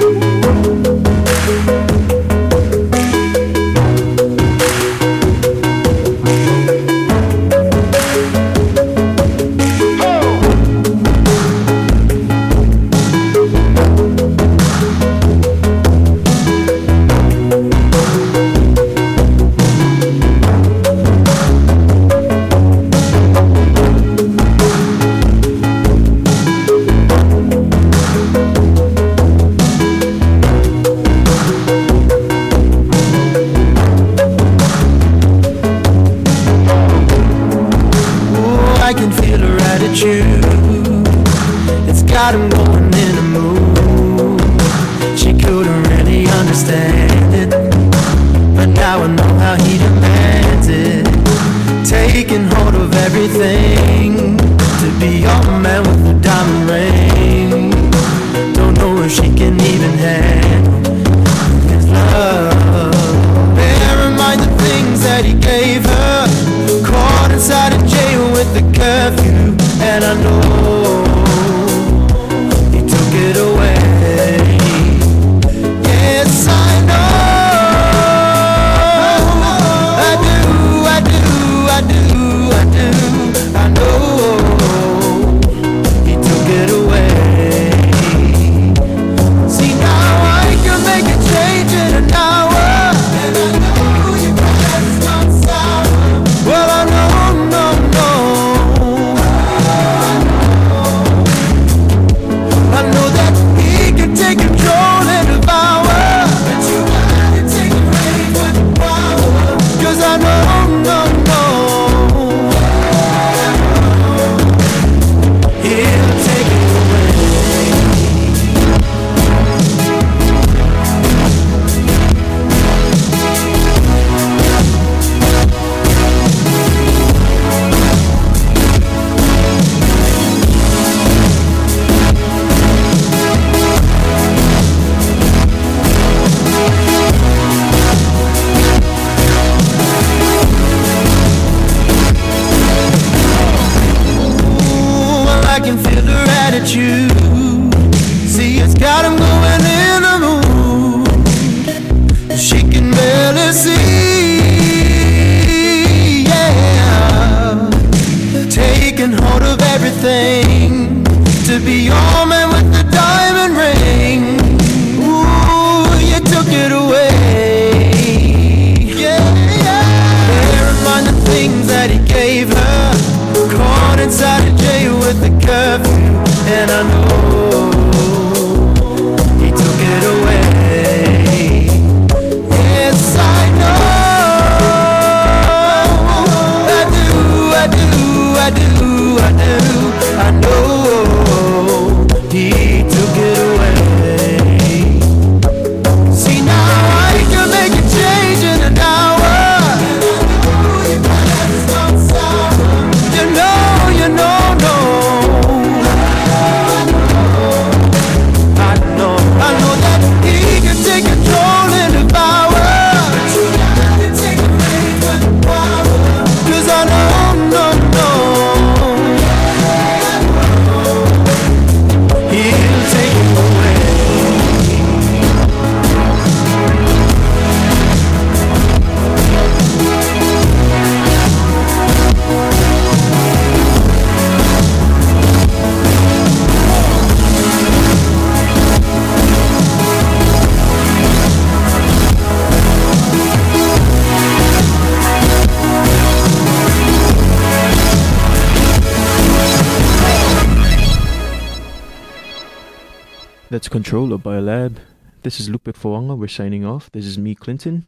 Controller 253.87 254.19
by 254.19 254.41
LAB. 254.41 254.81
This 255.23 255.39
is 255.39 255.49
Lupe 255.49 255.73
Fuanga. 255.73 256.19
We're 256.19 256.27
signing 256.27 256.65
off. 256.65 256.91
This 256.91 257.07
is 257.07 257.19
me, 257.19 257.37
Clinton. 257.37 257.87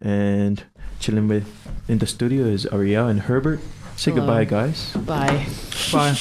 And 0.00 0.62
chilling 1.00 1.26
with 1.26 1.48
in 1.88 1.98
the 1.98 2.06
studio 2.06 2.44
is 2.44 2.64
Ariel 2.66 3.08
and 3.08 3.18
Herbert. 3.18 3.58
Say 3.96 4.12
Hello. 4.12 4.24
goodbye, 4.24 4.44
guys. 4.44 4.92
Bye. 4.92 5.48
Bye. 5.90 6.16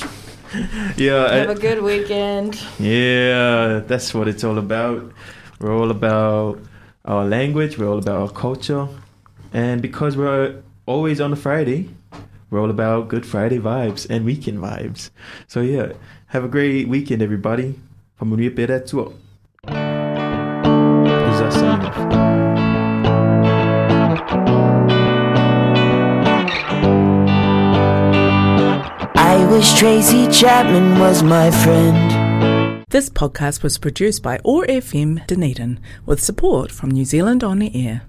yeah. 0.98 1.32
Have 1.36 1.50
I, 1.50 1.54
a 1.54 1.56
good 1.56 1.84
weekend. 1.84 2.60
Yeah, 2.80 3.84
that's 3.86 4.12
what 4.16 4.28
it's 4.28 4.44
all 4.44 4.58
about. 4.58 5.14
We're 5.60 5.78
all 5.78 5.92
about 5.92 6.60
our 7.06 7.26
language, 7.26 7.78
we're 7.78 7.90
all 7.90 8.00
about 8.00 8.20
our 8.20 8.32
culture. 8.32 8.88
And 9.54 9.84
because 9.84 10.18
we're 10.18 10.64
always 10.88 11.22
on 11.22 11.32
a 11.32 11.36
Friday, 11.36 11.92
we're 12.50 12.60
all 12.60 12.72
about 12.72 13.08
Good 13.08 13.28
Friday 13.28 13.60
vibes 13.60 14.10
and 14.10 14.26
weekend 14.26 14.58
vibes. 14.58 15.12
So, 15.46 15.62
yeah, 15.62 15.94
have 16.30 16.44
a 16.44 16.48
great 16.48 16.88
weekend, 16.88 17.22
everybody. 17.22 17.76
I 29.16 29.48
wish 29.50 29.74
Tracy 29.80 30.28
Chapman 30.28 31.00
was 31.00 31.24
my 31.24 31.50
friend. 31.50 32.86
This 32.90 33.10
podcast 33.10 33.64
was 33.64 33.78
produced 33.78 34.22
by 34.22 34.40
OAR 34.44 34.66
FM 34.66 35.26
Dunedin 35.28 35.80
with 36.06 36.20
support 36.22 36.72
from 36.72 36.92
New 36.92 37.06
Zealand 37.06 37.44
On 37.44 37.60
the 37.60 37.72
Air. 37.74 38.02